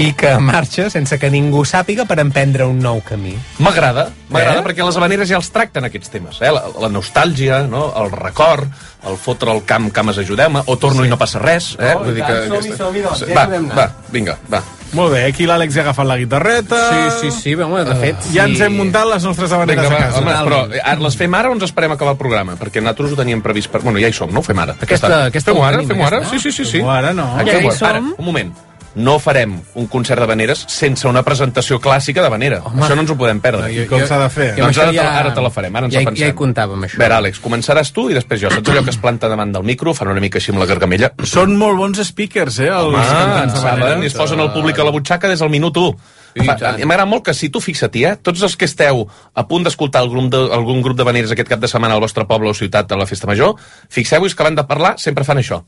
i 0.00 0.12
que 0.18 0.32
marxa 0.40 0.88
sense 0.90 1.18
que 1.20 1.30
ningú 1.30 1.62
sàpiga 1.68 2.06
per 2.08 2.18
emprendre 2.20 2.64
un 2.66 2.80
nou 2.80 3.00
camí. 3.06 3.36
M'agrada, 3.58 4.08
m'agrada 4.28 4.60
Eh? 4.60 4.64
perquè 4.64 4.84
les 4.86 4.96
habaneres 4.96 5.28
ja 5.28 5.36
els 5.36 5.50
tracten 5.54 5.84
aquests 5.84 6.10
temes, 6.10 6.40
eh? 6.40 6.50
La, 6.50 6.64
la 6.80 6.88
nostàlgia, 6.88 7.62
no? 7.68 7.92
el 7.96 8.10
record, 8.10 8.66
el 9.06 9.16
fotre 9.16 9.52
el 9.52 9.64
camp, 9.64 9.90
cames 9.92 10.18
ajudeu-me, 10.18 10.62
o 10.66 10.76
torno 10.76 11.02
sí. 11.02 11.06
i 11.06 11.10
no 11.10 11.18
passa 11.20 11.38
res, 11.38 11.76
eh? 11.78 11.94
Oh, 11.96 12.04
i 12.10 12.20
tant, 12.20 12.48
som-hi, 12.48 12.76
som-hi, 12.76 13.00
doncs, 13.06 13.24
ja 13.28 13.34
va, 13.34 13.60
va, 13.76 13.88
vinga, 14.10 14.38
va. 14.50 14.62
Molt 14.92 15.12
bé, 15.14 15.20
aquí 15.28 15.46
l'Àlex 15.46 15.74
ja 15.76 15.82
ha 15.82 15.84
agafat 15.88 16.06
la 16.08 16.16
guitarreta. 16.18 16.78
Sí, 16.90 17.30
sí, 17.30 17.30
sí, 17.36 17.54
home, 17.54 17.84
de 17.86 17.94
fet... 18.00 18.16
Ja 18.34 18.46
sí. 18.46 18.56
ens 18.56 18.62
hem 18.66 18.74
muntat 18.80 19.06
les 19.06 19.26
nostres 19.28 19.52
habaneres 19.54 19.84
Vinga, 19.84 19.96
a 19.96 20.00
va, 20.00 20.06
casa. 20.08 20.22
home, 20.22 20.38
però 20.48 20.60
eh, 20.74 20.80
ara 20.82 21.04
les 21.06 21.18
fem 21.20 21.36
ara 21.38 21.52
o 21.52 21.54
ens 21.54 21.66
esperem 21.68 21.94
a 21.94 21.98
acabar 21.98 22.16
el 22.16 22.18
programa? 22.22 22.56
Perquè 22.60 22.82
nosaltres 22.82 23.14
ho 23.14 23.20
teníem 23.20 23.42
previst 23.44 23.70
per... 23.70 23.84
Bueno, 23.86 24.02
ja 24.02 24.10
hi 24.10 24.16
som, 24.16 24.32
no? 24.34 24.42
Ho 24.42 24.46
fem 24.46 24.58
ara. 24.58 24.74
Aquesta- 24.80 25.26
aquesta 25.28 25.52
Fem-ho 25.54 25.62
ho 25.62 25.68
ara, 25.68 25.84
fem-ho 25.86 26.06
ara? 26.08 26.24
aquesta. 26.24 26.34
Sí, 26.38 26.50
sí, 26.50 26.56
sí. 26.56 26.64
sí. 26.64 26.78
Fem-ho 26.80 26.90
ara, 26.90 27.14
no. 27.14 27.28
Ja 27.38 27.46
hi 27.60 27.70
ara, 27.70 27.76
som. 27.78 28.14
un 28.18 28.24
moment. 28.32 28.52
No 28.94 29.18
farem 29.22 29.52
un 29.78 29.86
concert 29.86 30.18
d'habaneres 30.18 30.64
sense 30.66 31.06
una 31.06 31.22
presentació 31.22 31.78
clàssica 31.78 32.22
d'habanera. 32.24 32.60
Home. 32.66 32.82
Això 32.82 32.96
no 32.96 33.02
ens 33.04 33.10
ho 33.12 33.16
podem 33.16 33.38
perdre. 33.40 33.68
No, 33.68 33.68
jo- 33.70 33.86
Com 33.88 34.02
s'ha 34.06 34.18
de 34.18 34.28
fer? 34.34 34.48
Jo 34.56 34.64
Doncs 34.64 34.78
ara, 34.78 34.90
te, 34.90 34.98
ara 34.98 35.32
te 35.34 35.40
la 35.40 35.50
farem, 35.50 35.76
ara 35.76 35.86
ens 35.86 35.94
ja, 35.94 36.00
la 36.00 36.10
pensem. 36.10 36.24
ja 36.26 36.32
hi 36.32 36.34
comptava 36.34 36.74
amb 36.74 36.84
això. 36.88 36.96
A 36.96 36.98
veure, 37.04 37.14
Àlex, 37.20 37.40
començaràs 37.40 37.92
tu 37.92 38.08
i 38.10 38.14
després 38.14 38.40
jo. 38.40 38.50
Saps 38.50 38.68
allò 38.68 38.82
que 38.82 38.90
es 38.90 38.96
planta 38.98 39.28
davant 39.28 39.52
del 39.52 39.62
micro, 39.62 39.94
fan 39.94 40.08
una 40.08 40.20
mica 40.20 40.38
així 40.38 40.50
amb 40.50 40.58
la 40.58 40.66
gargamella? 40.66 41.12
Són 41.22 41.56
molt 41.56 41.78
bons 41.78 42.02
speakers, 42.04 42.58
eh, 42.58 42.66
els 42.68 42.96
Ah, 42.98 43.04
cantants 43.14 43.54
de 43.54 43.60
saben, 43.60 44.02
i 44.02 44.06
es 44.06 44.14
posen 44.14 44.40
el 44.40 44.50
públic 44.52 44.78
a 44.78 44.84
la 44.84 44.90
butxaca 44.90 45.28
des 45.28 45.38
del 45.38 45.50
minut 45.50 45.76
1. 45.76 45.94
I 46.34 46.44
Fa- 46.46 46.56
tant. 46.56 46.78
I 46.80 46.84
M'agrada 46.84 47.06
molt 47.06 47.24
que 47.24 47.34
si 47.34 47.48
tu 47.48 47.60
fixa-t'hi, 47.60 48.04
eh, 48.06 48.16
tots 48.22 48.42
els 48.42 48.56
que 48.56 48.64
esteu 48.64 49.06
a 49.34 49.46
punt 49.48 49.64
d'escoltar 49.64 50.00
algun, 50.02 50.28
de, 50.30 50.36
algun 50.52 50.80
grup 50.82 50.96
de 50.96 51.04
veneres 51.04 51.30
aquest 51.30 51.48
cap 51.48 51.60
de 51.60 51.68
setmana 51.68 51.94
al 51.94 52.00
vostre 52.00 52.24
poble 52.26 52.50
o 52.50 52.54
ciutat 52.54 52.90
a 52.92 52.96
la 52.96 53.06
festa 53.06 53.26
major, 53.26 53.54
fixeu-vos 53.88 54.34
que 54.34 54.42
van 54.42 54.54
de 54.54 54.64
parlar, 54.64 54.94
sempre 54.98 55.22
fan 55.24 55.38
això. 55.38 55.62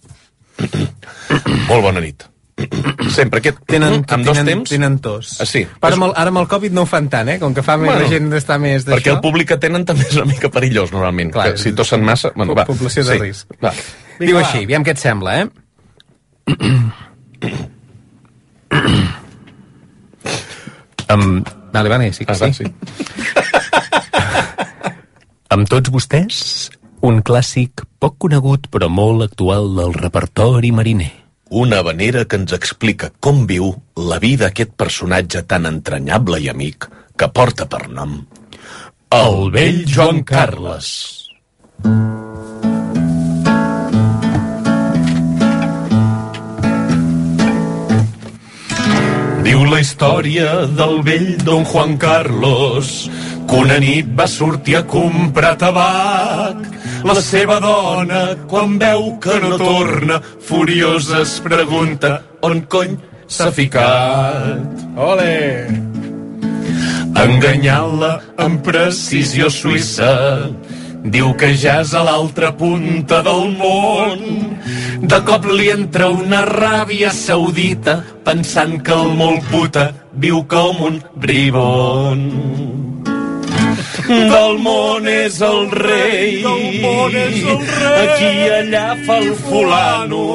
molt 1.68 1.82
bona 1.82 2.00
nit. 2.00 2.24
Sempre, 3.12 3.40
aquest, 3.40 3.58
Tenen, 3.66 4.02
amb 4.06 4.24
dos 4.26 4.36
tenen, 4.36 4.46
temps. 4.52 4.70
tenen 4.70 4.98
tos. 5.02 5.32
Ah, 5.40 5.46
sí. 5.48 5.62
Ara 5.80 5.96
amb, 5.96 6.04
el, 6.08 6.12
ara 6.20 6.28
amb 6.32 6.38
el 6.42 6.48
Covid 6.50 6.72
no 6.76 6.82
ho 6.84 6.86
fan 6.90 7.08
tant, 7.12 7.28
eh? 7.32 7.38
Com 7.40 7.54
que 7.56 7.62
fa 7.64 7.76
més 7.80 7.88
Bueno, 7.90 8.04
la 8.04 8.10
gent 8.12 8.28
d'estar 8.30 8.58
més 8.62 8.84
d'això. 8.84 8.98
Perquè 8.98 9.12
el 9.14 9.20
públic 9.24 9.48
que 9.54 9.58
tenen 9.62 9.84
també 9.88 10.04
és 10.08 10.16
una 10.20 10.28
mica 10.28 10.50
perillós, 10.52 10.92
normalment. 10.94 11.32
Clar, 11.34 11.52
que 11.56 11.62
si 11.62 11.72
tossen 11.76 12.04
massa... 12.06 12.30
Bueno, 12.36 12.54
va, 12.58 12.64
població 12.68 13.04
de 13.08 13.18
risc. 13.22 13.56
Va. 13.64 13.72
Diu 14.20 14.38
així, 14.38 14.64
aviam 14.68 14.84
què 14.86 14.92
et 14.94 15.00
sembla, 15.02 15.40
eh? 15.42 15.48
um, 21.14 21.42
vale, 21.72 21.88
vale, 21.88 22.12
sí 22.12 22.24
que 22.24 22.32
Ah, 22.32 22.34
sí. 22.34 22.44
va, 22.44 22.52
sí. 22.52 22.64
Amb 25.52 25.68
tots 25.68 25.90
vostès, 25.92 26.70
un 27.04 27.20
clàssic 27.22 27.82
poc 28.00 28.16
conegut 28.24 28.68
però 28.72 28.88
molt 28.88 29.22
actual 29.26 29.74
del 29.76 29.92
repertori 29.94 30.70
mariner. 30.72 31.10
Una 31.52 31.82
habanera 31.82 32.24
que 32.24 32.38
ens 32.40 32.54
explica 32.56 33.12
com 33.20 33.44
viu 33.46 33.74
la 34.10 34.16
vida 34.22 34.46
d'aquest 34.48 34.72
personatge 34.84 35.44
tan 35.44 35.68
entranyable 35.68 36.40
i 36.40 36.48
amic 36.48 36.88
que 37.20 37.28
porta 37.28 37.68
per 37.68 37.88
nom 37.92 38.22
el 39.12 39.50
vell 39.52 39.82
Joan 39.84 40.22
Carles. 40.24 40.86
Diu 49.44 49.66
la 49.68 49.82
història 49.82 50.48
del 50.78 51.02
vell 51.04 51.28
Don 51.44 51.68
Juan 51.68 51.98
Carlos 52.00 52.94
que 53.44 53.60
una 53.60 53.76
nit 53.84 54.08
va 54.16 54.30
sortir 54.30 54.78
a 54.80 54.86
comprar 54.88 55.58
tabac. 55.60 56.81
La 57.02 57.16
seva 57.18 57.58
dona, 57.58 58.20
quan 58.50 58.76
veu 58.78 59.16
que 59.22 59.34
no 59.42 59.56
torna, 59.58 60.20
furiosa 60.46 61.22
es 61.24 61.40
pregunta 61.42 62.12
on 62.46 62.60
cony 62.70 62.94
s'ha 63.26 63.50
ficat. 63.50 64.84
Ole! 64.96 65.32
Enganyant-la 67.22 68.12
amb 68.44 68.62
precisió 68.66 69.50
suïssa, 69.50 70.12
diu 71.02 71.32
que 71.40 71.50
ja 71.58 71.80
és 71.82 71.92
a 71.98 72.04
l'altra 72.06 72.52
punta 72.54 73.18
del 73.26 73.50
món. 73.58 74.22
De 75.02 75.20
cop 75.26 75.50
li 75.50 75.72
entra 75.74 76.12
una 76.14 76.44
ràbia 76.46 77.10
saudita, 77.10 77.98
pensant 78.22 78.78
que 78.86 78.94
el 78.94 79.12
molt 79.18 79.50
puta 79.50 79.90
viu 80.14 80.46
com 80.46 80.86
un 80.92 81.02
bribon. 81.18 82.81
Del 84.08 84.58
món 84.58 85.06
és 85.08 85.40
el 85.44 85.70
rei, 85.70 86.42
Del 86.42 86.80
món 86.82 87.14
és 87.14 87.42
el 87.44 87.58
rei. 87.60 88.08
aquí 88.08 88.30
i 88.44 88.48
allà 88.60 88.88
fa 89.06 89.18
el 89.18 89.34
fulano, 89.34 90.26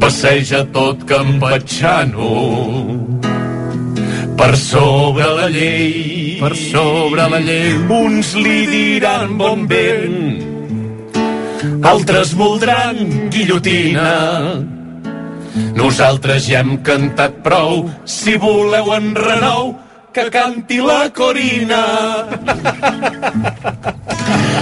passeja 0.00 0.64
tot 0.72 1.04
campatxano 1.08 2.30
per 4.36 4.56
sobre 4.56 5.24
la 5.38 5.48
llei. 5.48 6.36
Per 6.40 6.54
sobre 6.56 7.28
la 7.30 7.40
llei. 7.40 7.72
Uns 7.88 8.34
li 8.36 8.66
diran 8.66 9.38
bon 9.38 9.66
vent, 9.70 10.20
altres 11.82 12.34
voldran 12.36 13.30
guillotina. 13.30 14.10
Nosaltres 15.78 16.48
ja 16.50 16.60
hem 16.60 16.76
cantat 16.82 17.40
prou, 17.46 17.88
si 18.04 18.34
voleu 18.36 18.92
en 18.96 19.14
renou, 19.14 19.74
que 20.14 20.30
canti 20.30 20.78
la 20.78 21.10
Corina. 21.12 21.82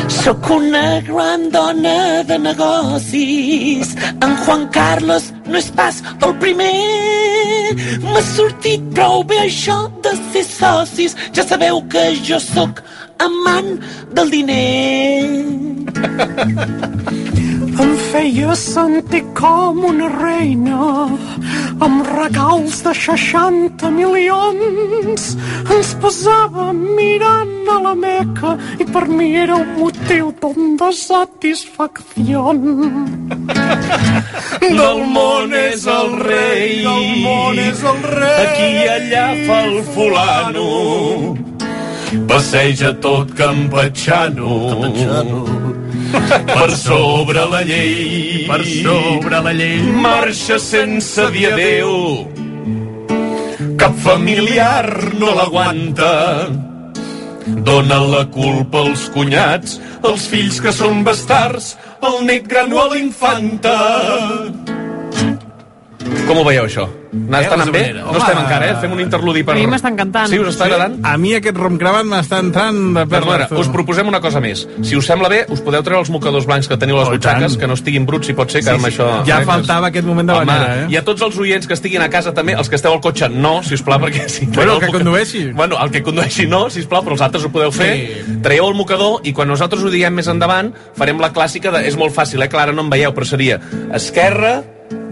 Sóc 0.08 0.50
una 0.50 1.00
gran 1.00 1.50
dona 1.50 2.22
de 2.24 2.38
negocis. 2.38 3.94
En 4.24 4.36
Juan 4.44 4.68
Carlos 4.72 5.32
no 5.46 5.58
és 5.60 5.68
pas 5.76 6.02
el 6.24 6.34
primer. 6.40 7.76
M'ha 8.08 8.22
sortit 8.32 8.80
prou 8.96 9.24
bé 9.28 9.42
això 9.44 9.78
de 10.04 10.12
ser 10.32 10.46
socis. 10.48 11.16
Ja 11.36 11.44
sabeu 11.44 11.84
que 11.92 12.04
jo 12.24 12.40
sóc 12.40 12.80
amant 13.28 13.76
del 14.16 14.32
diner. 14.32 15.28
Feia 18.12 18.52
sentir 18.60 19.22
com 19.32 19.78
una 19.88 20.04
reina 20.12 21.08
amb 21.80 22.02
regals 22.10 22.82
de 22.84 22.92
60 22.92 23.88
milions. 23.94 25.30
Ens 25.72 25.94
posava 26.02 26.66
mirant 26.76 27.70
a 27.72 27.78
la 27.86 27.94
meca 27.96 28.52
i 28.76 28.84
per 28.84 29.06
mi 29.08 29.30
era 29.44 29.56
un 29.62 29.72
motiu 29.78 30.28
ton 30.42 30.76
de 30.82 30.90
satisfacció. 30.98 32.52
Del 34.82 35.02
món 35.16 35.56
és 35.56 35.88
el 35.96 36.12
rei. 36.20 36.84
Del 36.84 37.10
món 37.24 37.64
és 37.64 37.80
el 37.94 38.06
rei. 38.12 38.38
Aquí 38.44 38.70
i 38.76 38.86
allà 38.98 39.26
fa 39.48 39.58
el 39.72 39.80
fulano. 39.96 40.70
Passeja 42.28 42.92
tot 43.00 43.32
campatxano. 43.40 45.61
Per 46.12 46.70
sobre 46.76 47.44
la 47.48 47.62
llei. 47.66 48.44
Per 48.48 48.60
sobre 48.66 49.40
la 49.44 49.52
llei. 49.56 49.80
Marxa 50.04 50.58
sense 50.62 51.28
dir 51.34 51.48
adeu. 51.52 51.92
Cap 53.80 53.96
familiar 54.04 54.86
no 55.18 55.34
l'aguanta. 55.34 56.12
Dóna 57.66 57.98
la 58.06 58.24
culpa 58.30 58.84
als 58.86 59.08
cunyats, 59.10 59.78
als 60.06 60.28
fills 60.30 60.60
que 60.62 60.70
són 60.74 61.02
bastards, 61.06 61.74
al 62.00 62.22
net 62.28 62.46
gran 62.46 62.72
o 62.72 62.84
a 62.84 62.88
la 62.92 62.98
infanta. 63.02 63.76
Com 66.26 66.38
ho 66.38 66.44
veieu, 66.46 66.68
això? 66.68 66.86
Estan 67.12 67.60
Eh, 67.68 67.70
bé? 67.70 67.80
No 67.92 68.16
estem 68.16 68.38
encara, 68.40 68.70
eh? 68.70 68.76
Fem 68.80 68.92
un 68.94 69.00
interludi 69.04 69.42
per... 69.44 69.52
A 69.52 69.58
mi 69.58 69.66
m'està 69.68 69.90
encantant. 69.92 70.30
Sí, 70.32 70.38
us 70.40 70.48
està 70.54 70.64
agradant? 70.64 70.94
A 71.04 71.18
mi 71.20 71.34
aquest 71.36 71.58
romcraven 71.60 72.06
m'està 72.08 72.38
entrant 72.40 72.78
de 72.96 73.02
Per 73.10 73.20
veure, 73.26 73.48
us 73.60 73.68
proposem 73.68 74.08
una 74.08 74.20
cosa 74.24 74.40
més. 74.40 74.62
Si 74.80 74.96
us 74.96 75.04
sembla 75.10 75.28
bé, 75.28 75.42
us 75.52 75.60
podeu 75.60 75.82
treure 75.84 76.00
els 76.00 76.08
mocadors 76.14 76.46
blancs 76.48 76.70
que 76.70 76.78
teniu 76.80 76.96
a 76.96 77.02
les 77.02 77.10
Oh, 77.10 77.12
i 77.12 77.18
butxaques, 77.20 77.52
tant. 77.52 77.60
que 77.60 77.68
no 77.68 77.76
estiguin 77.76 78.06
bruts, 78.08 78.26
si 78.30 78.32
pot 78.38 78.48
ser, 78.50 78.62
que 78.64 78.70
Sí, 78.70 78.76
amb 78.78 78.86
sí. 78.86 78.94
això... 78.94 79.10
Ja 79.28 79.42
eh, 79.42 79.44
faltava 79.44 79.90
aquest 79.92 80.06
moment 80.08 80.30
de 80.32 80.38
banyera, 80.40 80.70
eh? 80.84 80.86
I 80.88 80.96
a 80.96 81.04
tots 81.04 81.20
els 81.28 81.36
oients 81.36 81.66
que 81.68 81.74
estiguin 81.76 82.00
a 82.00 82.08
casa 82.08 82.32
també, 82.32 82.54
els 82.56 82.70
que 82.72 82.76
esteu 82.80 82.92
al 82.96 83.00
cotxe, 83.04 83.28
no, 83.28 83.58
si 83.62 83.74
us 83.76 83.82
plau, 83.84 84.00
perquè 84.00 84.24
si 84.32 84.46
Bueno, 84.46 84.78
el 84.78 84.80
que 84.80 84.86
moca- 84.86 84.98
condueixi. 85.02 85.44
Bueno, 85.52 85.76
el 85.84 85.90
que 85.92 86.02
condueixi 86.02 86.46
no, 86.48 86.70
si 86.70 86.80
us 86.80 86.86
plau, 86.88 87.04
però 87.04 87.12
els 87.12 87.20
altres 87.28 87.44
ho 87.44 87.52
podeu 87.52 87.70
fer. 87.76 87.92
Sí. 88.24 88.38
Traieu 88.42 88.66
el 88.72 88.74
mocador 88.74 89.20
i 89.28 89.34
quan 89.36 89.48
nosaltres 89.52 89.84
ho 89.84 89.90
diguem 89.92 90.14
més 90.16 90.28
endavant, 90.32 90.72
farem 90.96 91.20
la 91.20 91.28
clàssica 91.32 91.70
de... 91.76 91.84
És 91.86 91.96
molt 92.00 92.14
fàcil, 92.16 92.40
eh? 92.42 92.48
Clara, 92.48 92.72
no 92.72 92.86
em 92.88 92.90
veieu, 92.90 93.12
però 93.12 93.28
seria 93.28 93.60
esquerra, 93.92 94.62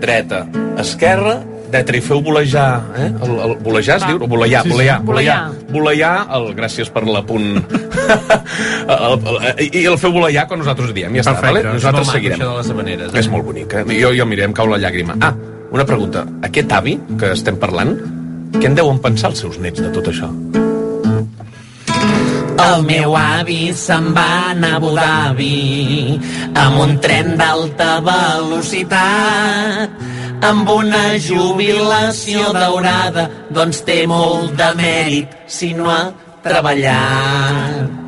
dreta, 0.00 0.46
esquerra, 0.80 1.42
dreta, 1.70 1.96
i 1.96 2.00
feu 2.04 2.20
volejar, 2.22 2.68
eh? 2.96 3.08
El, 3.24 3.32
el, 3.46 3.54
volejar 3.64 3.96
es 3.96 4.02
Va. 4.04 4.08
diu? 4.12 4.18
Volejar, 4.28 4.62
Sí, 4.62 4.68
sí. 4.68 4.74
volejar, 4.74 4.98
Volejar. 5.02 5.38
volejar. 5.50 5.72
Volejar, 5.72 6.26
el, 6.36 6.48
gràcies 6.58 6.90
per 6.92 7.04
l'apunt. 7.06 7.48
el, 8.96 9.14
el, 9.16 9.36
I 9.70 9.84
el 9.86 9.98
feu 10.02 10.12
volejar 10.14 10.46
quan 10.50 10.58
nosaltres 10.64 10.92
diem, 10.96 11.14
ja 11.18 11.22
està, 11.24 11.34
Perfecte, 11.38 11.54
vale? 11.62 11.68
és 11.68 11.74
Nosaltres 11.80 12.08
seguirem. 12.14 12.38
això 12.40 12.50
de 12.50 12.56
les 12.58 12.70
habaneres, 12.74 13.12
eh? 13.14 13.18
És 13.22 13.28
molt 13.32 13.44
bonic, 13.46 13.74
eh? 13.74 13.84
Jo, 14.00 14.10
jo 14.16 14.26
mira, 14.26 14.44
em 14.48 14.52
cau 14.56 14.66
la 14.70 14.78
llàgrima. 14.82 15.14
Ah, 15.20 15.34
una 15.70 15.84
pregunta. 15.86 16.24
Aquest 16.42 16.72
avi 16.72 16.98
que 17.18 17.32
estem 17.36 17.56
parlant, 17.62 17.94
què 18.58 18.66
en 18.66 18.74
deuen 18.74 18.98
pensar 18.98 19.30
els 19.30 19.38
seus 19.44 19.58
nets 19.62 19.80
de 19.80 19.90
tot 19.94 20.08
això? 20.10 20.28
El 22.60 22.82
meu 22.84 23.14
avi 23.16 23.70
se'n 23.74 24.10
va 24.14 24.50
anar 24.50 24.74
a 24.74 24.76
Abu 24.78 24.90
Dhabi 24.94 26.18
amb 26.60 26.80
un 26.82 26.98
tren 27.00 27.32
d'alta 27.38 28.00
velocitat 28.04 29.88
amb 30.46 30.68
una 30.72 31.18
jubilació 31.20 32.52
daurada 32.56 33.26
doncs 33.52 33.82
té 33.86 34.06
molt 34.08 34.54
de 34.58 34.68
mèrit 34.78 35.34
si 35.46 35.72
no 35.76 35.90
ha 35.92 36.04
treballat 36.44 37.98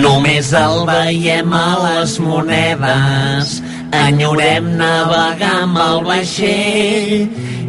Només 0.00 0.52
el 0.56 0.86
veiem 0.88 1.52
a 1.52 1.68
les 1.84 2.14
monedes 2.24 3.56
enyorem 3.96 4.70
navegar 4.78 5.54
amb 5.64 5.80
el 5.84 6.04
vaixell 6.06 7.26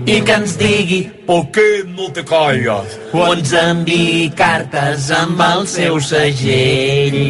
i 0.08 0.20
que 0.26 0.38
ens 0.38 0.56
digui 0.60 1.02
¿Por 1.28 1.50
qué 1.52 1.84
no 1.88 2.12
te 2.16 2.24
callas? 2.24 3.00
o 3.12 3.26
ens 3.34 3.52
enviï 3.64 4.32
cartes 4.36 5.12
amb 5.16 5.42
el 5.52 5.68
seu 5.68 6.00
segell. 6.00 7.22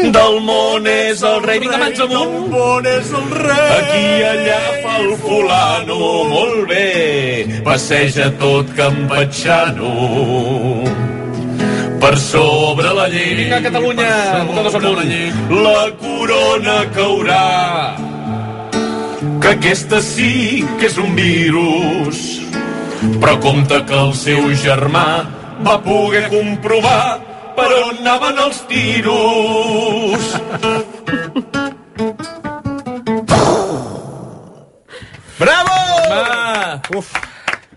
Del 0.00 0.38
món 0.40 0.86
és 0.88 1.20
el 1.22 1.42
rei. 1.44 1.58
Vinga, 1.60 1.76
mans 1.80 2.00
amunt. 2.00 2.30
Del 2.32 2.46
món 2.54 2.86
és 2.88 3.10
el 3.18 3.26
rei. 3.36 3.72
Aquí 3.76 4.00
i 4.00 4.22
allà 4.30 4.60
fa 4.84 4.94
el 5.02 5.12
fulano. 5.20 5.98
Molt 6.30 6.62
bé. 6.70 7.60
Passeja 7.66 8.30
tot 8.40 8.72
campatxano. 8.78 9.92
Per 12.00 12.14
sobre 12.16 12.94
la 12.96 13.06
llei. 13.12 13.34
Vinga, 13.42 13.60
Catalunya. 13.68 14.10
Totes 14.56 14.78
amunt. 14.80 15.14
La 15.68 15.84
corona 16.00 16.78
caurà. 16.96 17.46
Que 19.40 19.52
aquesta 19.52 20.00
sí 20.00 20.64
que 20.80 20.88
és 20.88 20.96
un 20.96 21.12
virus. 21.18 22.24
Però 23.20 23.36
compte 23.40 23.84
que 23.88 24.00
el 24.00 24.14
seu 24.16 24.48
germà 24.64 25.08
va 25.64 25.76
poder 25.84 26.28
comprovar 26.32 27.29
per 27.56 27.68
on 27.84 27.96
anaven 28.00 28.38
els 28.46 28.58
tiros. 28.70 30.22
Bravo! 35.38 35.76
Va! 36.10 36.80
Uf. 36.96 37.12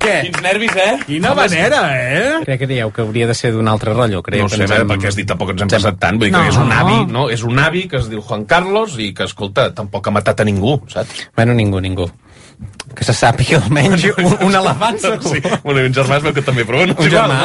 Què? 0.03 0.15
Quins 0.25 0.41
nervis, 0.43 0.73
eh? 0.75 0.97
Quina 1.07 1.31
manera, 1.37 1.79
eh? 1.95 2.31
Crec 2.43 2.59
que 2.65 2.67
dieu 2.67 2.89
que 2.91 3.05
hauria 3.05 3.27
de 3.29 3.35
ser 3.39 3.53
d'un 3.55 3.69
altre 3.71 3.93
rotllo. 3.95 4.19
Creieu 4.25 4.43
No 4.43 4.47
ho 4.47 4.51
que 4.51 4.57
sé, 4.57 4.63
ens 4.65 4.73
eh, 4.73 4.81
hem- 4.81 4.89
perquè 4.89 5.07
has 5.07 5.15
dit 5.15 5.27
tampoc 5.29 5.53
ens 5.53 5.61
hem 5.63 5.69
passat 5.71 5.95
tant. 6.01 6.17
Vull 6.19 6.27
dir 6.27 6.33
No. 6.35 6.41
que 6.43 6.49
és 6.51 6.57
un 6.59 6.71
avi, 6.75 6.97
no? 7.07 7.29
És 7.29 7.43
un 7.47 7.59
avi 7.59 7.85
que 7.87 7.97
es 8.01 8.09
diu 8.11 8.21
Juan 8.21 8.43
Carlos 8.43 8.97
i 8.99 9.13
que, 9.13 9.23
escolta, 9.23 9.69
tampoc 9.73 10.05
ha 10.07 10.11
matat 10.11 10.41
a 10.41 10.43
ningú, 10.43 10.81
saps? 10.91 11.29
Bueno, 11.37 11.53
ningú, 11.53 11.79
ningú. 11.79 12.09
Que 12.93 13.03
se 13.07 13.13
sàpiga 13.17 13.57
almenys 13.57 14.03
un, 14.21 14.27
un 14.45 14.55
elefant 14.55 14.99
segur. 15.01 15.31
Sí, 15.33 15.39
bueno, 15.63 15.81
i 15.81 15.87
un 15.89 15.93
germà 15.95 16.19
es 16.19 16.23
veu 16.27 16.33
que 16.35 16.43
també, 16.45 16.61
però 16.67 16.77
bueno, 16.83 16.93
Un 16.99 17.09
germà? 17.09 17.37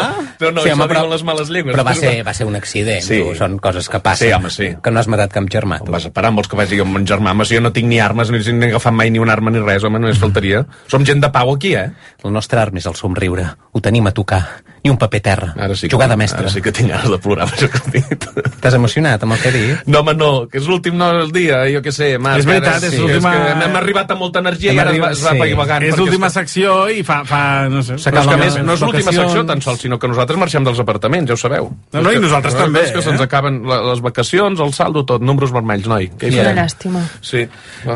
No, 0.43 0.51
no, 0.53 0.63
Sí, 0.63 0.71
home, 0.75 0.85
però- 0.91 1.07
les 1.09 1.25
males 1.25 1.49
llengües. 1.49 1.75
Però 1.75 1.85
va 1.87 1.95
ser, 1.97 2.13
va 2.27 2.35
ser 2.37 2.47
un 2.47 2.57
accident, 2.59 3.01
Sí. 3.03 3.23
tu. 3.23 3.35
són 3.39 3.57
coses 3.59 3.89
que 3.89 3.99
passen. 4.05 4.29
Sí, 4.29 4.35
home, 4.35 4.51
sí. 4.51 4.69
Que 4.83 4.91
no 4.93 5.01
has 5.01 5.09
matat 5.09 5.33
cap 5.33 5.45
germà, 5.49 5.79
tu. 5.83 5.91
Vas 5.95 6.05
a 6.05 6.11
parar, 6.13 6.35
vols 6.37 6.49
que 6.53 6.57
vagi 6.61 6.79
amb 6.85 6.95
un 7.01 7.07
germà? 7.09 7.33
Home, 7.33 7.47
si 7.49 7.57
jo 7.57 7.63
no 7.65 7.73
tinc 7.73 7.89
ni 7.89 7.99
armes, 7.99 8.31
ni, 8.31 8.39
ni 8.53 8.67
he 8.67 8.69
agafat 8.75 8.93
mai 8.93 9.11
ni 9.11 9.19
una 9.19 9.33
arma 9.33 9.51
ni 9.51 9.59
res, 9.65 9.85
home, 9.85 9.99
només 9.99 10.19
faltaria. 10.21 10.67
Som 10.87 11.07
gent 11.09 11.21
de 11.25 11.31
pau 11.33 11.55
aquí, 11.55 11.75
eh? 11.75 11.89
El 12.23 12.33
nostre 12.33 12.61
arma 12.61 12.79
és 12.79 12.87
el 12.87 12.95
somriure. 12.95 13.49
Ho 13.73 13.81
tenim 13.81 14.07
a 14.07 14.13
tocar. 14.13 14.43
I 14.83 14.91
un 14.91 14.97
paper 14.99 15.21
terra. 15.21 15.55
Ara 15.59 15.75
sí 15.75 15.89
que, 15.89 15.95
Jugada 15.97 16.17
mestra. 16.17 16.41
Ara 16.41 16.51
sí 16.51 16.61
que 16.63 16.73
tinc 16.73 16.91
ganes 16.91 17.11
de 17.11 17.19
plorar, 17.19 17.47
això 17.49 17.69
que 17.71 17.79
has 17.79 17.93
dit. 17.93 18.27
T'has 18.61 18.75
emocionat 18.75 19.23
amb 19.23 19.33
el 19.35 19.41
que 19.43 19.49
he 19.49 19.53
dit? 19.53 19.87
No, 19.87 20.01
home, 20.01 20.15
no, 20.15 20.31
que 20.49 20.59
és 20.59 20.67
l'últim 20.69 20.97
no 20.99 21.09
del 21.17 21.33
dia, 21.33 21.65
jo 21.73 21.81
què 21.83 21.93
sé, 21.93 22.11
Marc. 22.19 22.39
És 22.41 22.47
veritat, 22.47 22.77
ara 22.79 22.87
és 22.87 22.95
sí, 22.95 23.01
l'última- 23.03 23.35
És 23.35 23.55
que 23.59 23.65
hem 23.69 23.77
arribat 23.77 24.11
amb 24.15 24.21
molta 24.21 24.39
energia 24.45 24.71
Hem 24.71 24.77
i 24.77 24.81
ara 24.81 24.91
arribat- 24.91 25.13
es 25.13 25.25
va 25.25 25.33
sí. 25.35 25.53
apagant. 25.53 25.83
És 25.89 25.97
l'última 25.99 26.27
està- 26.29 26.41
secció 26.45 26.89
i 26.91 27.03
fa, 27.03 27.25
fa 27.25 27.69
no 27.69 27.83
sé... 27.83 27.93
No, 27.93 27.99
és 27.99 28.05
que 28.05 28.19
a 28.19 28.37
més, 28.37 28.59
no 28.63 28.73
és 28.75 28.81
l'última 28.81 29.13
secció 29.13 29.45
tan 29.47 29.61
sols, 29.63 29.81
sinó 29.81 29.99
que 29.99 30.09
nosaltres 30.09 30.39
marxem 30.39 30.65
dels 30.65 30.79
apartaments, 30.79 31.29
ja 31.29 31.35
ho 31.35 31.37
sabeu. 31.37 31.69
No, 31.93 32.03
no, 32.03 32.11
És 32.11 32.17
i 32.17 32.19
que- 32.21 32.25
nosaltres 32.27 32.55
és 32.55 32.61
també, 32.61 32.85
que 32.93 32.99
eh? 32.99 33.03
se'ns 33.03 33.21
acaben 33.21 33.63
les 33.67 34.01
vacacions, 34.01 34.61
el 34.61 34.73
saldo, 34.73 35.05
tot, 35.05 35.21
números 35.23 35.53
vermells, 35.53 35.87
noi. 35.87 36.05
Hi 36.09 36.17
Quina 36.19 36.43
farem? 36.43 36.57
llàstima. 36.63 37.03
Sí. 37.21 37.47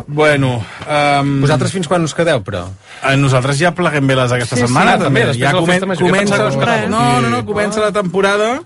Bueno... 0.07 0.65
Um, 0.89 1.41
Vosaltres 1.43 1.73
fins 1.73 1.89
quan 1.89 2.03
us 2.05 2.15
quedeu, 2.15 2.43
però? 2.45 2.67
Eh, 3.03 3.17
nosaltres 3.17 3.59
ja 3.59 3.73
pleguem 3.75 4.07
veles 4.07 4.31
aquesta 4.33 4.57
Sí, 4.57 4.63
sí, 4.63 4.67
setmana. 4.67 4.99
també, 4.99 5.25
ja 5.39 5.53
comença, 5.53 5.87
quedàveu. 6.77 6.91
no, 6.91 7.21
no, 7.21 7.31
no, 7.37 7.45
comença 7.47 7.81
la 7.81 7.93
temporada 7.93 8.61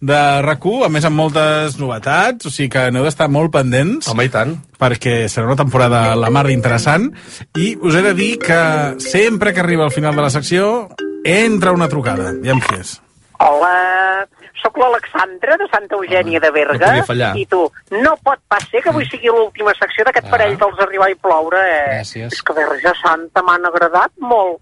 de 0.00 0.20
rac 0.42 0.62
a 0.84 0.88
més 0.88 1.04
amb 1.04 1.16
moltes 1.16 1.76
novetats, 1.78 2.46
o 2.46 2.50
sigui 2.50 2.70
que 2.72 2.86
aneu 2.88 3.04
d'estar 3.04 3.28
molt 3.28 3.52
pendents. 3.52 4.08
Home, 4.08 4.24
i 4.24 4.30
tant. 4.32 4.56
Perquè 4.80 5.28
serà 5.28 5.46
una 5.46 5.56
temporada 5.56 6.14
la 6.16 6.30
mar 6.30 6.46
d'interessant. 6.46 7.10
I 7.56 7.76
us 7.82 7.94
he 7.94 8.02
de 8.02 8.14
dir 8.14 8.38
que 8.38 8.60
sempre 8.98 9.52
que 9.52 9.60
arriba 9.60 9.84
al 9.84 9.92
final 9.92 10.16
de 10.16 10.22
la 10.22 10.30
secció 10.30 10.88
entra 11.24 11.72
una 11.72 11.88
trucada. 11.88 12.32
Ja 12.42 12.52
em 12.56 12.62
és. 12.80 13.00
Hola, 13.40 14.26
sóc 14.62 14.76
l'Alexandra 14.76 15.56
de 15.56 15.66
Santa 15.72 15.96
Eugènia 15.96 16.40
de 16.40 16.50
Berga. 16.50 17.04
no. 17.08 17.30
I 17.36 17.46
tu, 17.46 17.60
no 17.90 18.16
pot 18.24 18.38
pas 18.48 18.64
ser 18.70 18.82
que 18.82 18.88
avui 18.90 19.04
sigui 19.08 19.28
l'última 19.28 19.72
secció 19.78 20.04
d'aquest 20.04 20.26
Ah. 20.26 20.30
parell 20.30 20.56
dels 20.58 20.78
Arribar 20.80 21.10
i 21.10 21.14
Ploure, 21.14 21.56
eh? 21.60 21.98
Gràcies. 22.00 22.32
És 22.32 22.42
que 22.42 22.52
Verge 22.52 22.92
Santa 23.02 23.42
m'han 23.42 23.64
agradat 23.66 24.12
molt. 24.18 24.60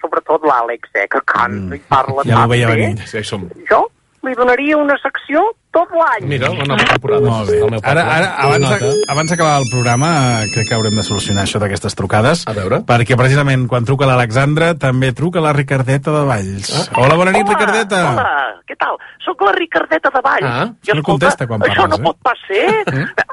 Sobretot 0.00 0.46
l'Àlex, 0.46 0.90
eh, 0.94 1.06
que 1.10 1.20
canta 1.26 1.76
i 1.76 1.82
parla 1.90 2.24
Ja 2.24 2.34
tan 2.34 2.42
m'ho 2.42 2.54
veia 2.54 2.72
bé. 2.72 2.94
Sí, 3.06 3.22
som. 3.24 3.48
Jo 3.70 3.86
li 4.26 4.34
donaria 4.34 4.76
una 4.78 4.96
secció 4.98 5.42
tot 5.74 5.90
l'any. 5.94 6.24
Mira, 6.28 6.48
la 6.50 6.64
nova 6.66 6.84
temporada. 6.88 7.28
Molt 7.30 7.50
bé. 7.52 7.80
Ara, 7.82 8.04
ara 8.16 8.28
abans, 8.46 8.84
abans 9.12 9.32
d'acabar 9.32 9.58
el 9.60 9.68
programa, 9.70 10.08
eh, 10.42 10.48
crec 10.54 10.70
que 10.70 10.76
haurem 10.76 10.96
de 10.98 11.04
solucionar 11.06 11.44
això 11.44 11.60
d'aquestes 11.62 11.94
trucades. 11.98 12.46
A 12.48 12.54
veure. 12.56 12.80
Perquè 12.88 13.18
precisament 13.18 13.66
quan 13.70 13.86
truca 13.88 14.08
l'Alexandra 14.08 14.72
també 14.80 15.12
truca 15.12 15.42
la 15.44 15.52
Ricardeta 15.56 16.14
de 16.14 16.24
Valls. 16.30 16.72
Ah. 16.72 16.86
Hola, 17.02 17.18
bona 17.20 17.34
nit, 17.36 17.44
Hola, 17.44 17.58
Ricardeta. 17.58 18.02
Hola, 18.14 18.62
què 18.66 18.78
tal? 18.80 18.98
Sóc 19.24 19.44
la 19.46 19.52
Ricardeta 19.58 20.10
de 20.14 20.24
Valls. 20.24 20.48
Ah, 20.48 20.66
I 20.88 20.96
no 20.96 21.06
contesta 21.06 21.46
quan 21.46 21.60
això 21.60 21.84
parles, 21.84 22.00
no 22.00 22.02
eh? 22.02 22.06
pot 22.08 22.18
pas 22.24 22.44
ser. 22.48 22.66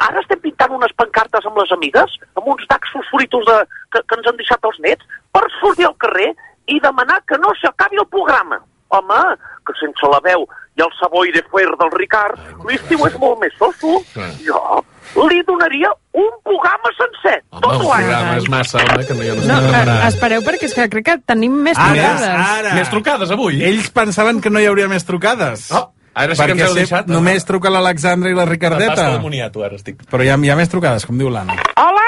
Ara 0.10 0.22
estem 0.22 0.44
pintant 0.44 0.78
unes 0.78 0.94
pancartes 1.00 1.48
amb 1.50 1.58
les 1.64 1.72
amigues, 1.72 2.20
amb 2.36 2.54
uns 2.54 2.68
dacs 2.70 2.92
fosforitos 2.94 3.48
de, 3.50 3.60
que, 3.94 4.04
que 4.04 4.20
ens 4.20 4.30
han 4.30 4.42
deixat 4.42 4.70
els 4.70 4.82
nets, 4.84 5.14
per 5.34 5.44
sortir 5.60 5.88
al 5.90 5.98
carrer 5.98 6.30
i 6.72 6.80
demanar 6.80 7.20
que 7.28 7.38
no 7.42 7.52
s'acabi 7.60 7.98
el 8.00 8.08
programa. 8.08 8.62
Home, 8.94 9.22
que 9.66 9.74
sense 9.82 10.06
la 10.12 10.20
veu 10.22 10.44
i 10.78 10.82
el 10.86 10.92
sabó 11.00 11.24
i 11.26 11.32
de 11.34 11.42
fuer 11.50 11.66
del 11.80 11.92
Ricard, 11.98 12.38
l'estiu 12.70 13.02
és 13.08 13.16
molt 13.22 13.40
més 13.42 13.54
soso. 13.58 14.00
Jo 14.46 14.84
li 15.30 15.42
donaria 15.46 15.90
un 16.18 16.30
programa 16.46 16.90
sencer, 16.98 17.36
tot 17.52 17.66
Home, 17.68 17.76
un 17.84 17.90
l'any. 17.90 18.06
programa 18.08 18.38
és 18.40 18.48
massa, 18.50 18.80
home, 18.82 19.04
que 19.06 19.14
no 19.18 19.22
hi 19.26 19.30
ha 19.30 19.36
No, 19.46 19.58
eh, 19.78 20.08
espereu, 20.08 20.42
perquè 20.46 20.70
és 20.70 20.74
que 20.74 20.88
crec 20.90 21.06
que 21.06 21.18
tenim 21.34 21.54
més 21.68 21.78
Ara, 21.78 21.92
trucades. 21.94 22.30
ara. 22.58 22.74
Més 22.80 22.90
trucades 22.90 23.32
avui? 23.36 23.60
Ells 23.64 23.92
pensaven 23.94 24.42
que 24.42 24.50
no 24.50 24.60
hi 24.64 24.66
hauria 24.70 24.88
més 24.90 25.06
trucades. 25.06 25.68
Oh, 25.72 25.92
ara 26.16 26.34
sí 26.36 26.42
que 26.42 26.52
ens 26.52 26.62
perquè 26.62 26.68
heu 26.70 26.74
deixat, 26.80 27.08
no? 27.08 27.20
Només 27.20 27.46
truca 27.46 27.70
l'Alexandra 27.70 28.30
i 28.30 28.34
la 28.34 28.44
T'has 28.46 28.52
Ricardeta. 28.56 29.10
demoniat, 29.18 29.52
tu, 29.54 29.64
ara 29.64 29.76
estic. 29.76 30.02
Però 30.10 30.24
hi 30.26 30.30
ha, 30.34 30.38
hi 30.38 30.50
ha 30.50 30.56
més 30.56 30.70
trucades, 30.70 31.06
com 31.06 31.18
diu 31.18 31.30
l'Anna. 31.30 31.58
Hola! 31.78 32.03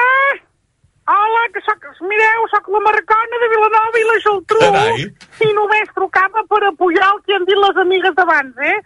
Mireu, 2.10 2.44
sóc 2.52 2.68
la 2.74 2.82
Marcona 2.88 3.40
de 3.44 3.50
Vilanova 3.54 4.02
i 4.02 4.06
la 4.10 4.18
Geltrú. 4.26 4.60
Carai. 4.64 5.08
I 5.46 5.50
només 5.58 5.96
trucava 5.98 6.44
per 6.52 6.62
apujar 6.70 7.10
el 7.14 7.24
que 7.26 7.38
han 7.38 7.48
dit 7.50 7.62
les 7.62 7.82
amigues 7.86 8.16
d'abans, 8.20 8.62
eh? 8.72 8.78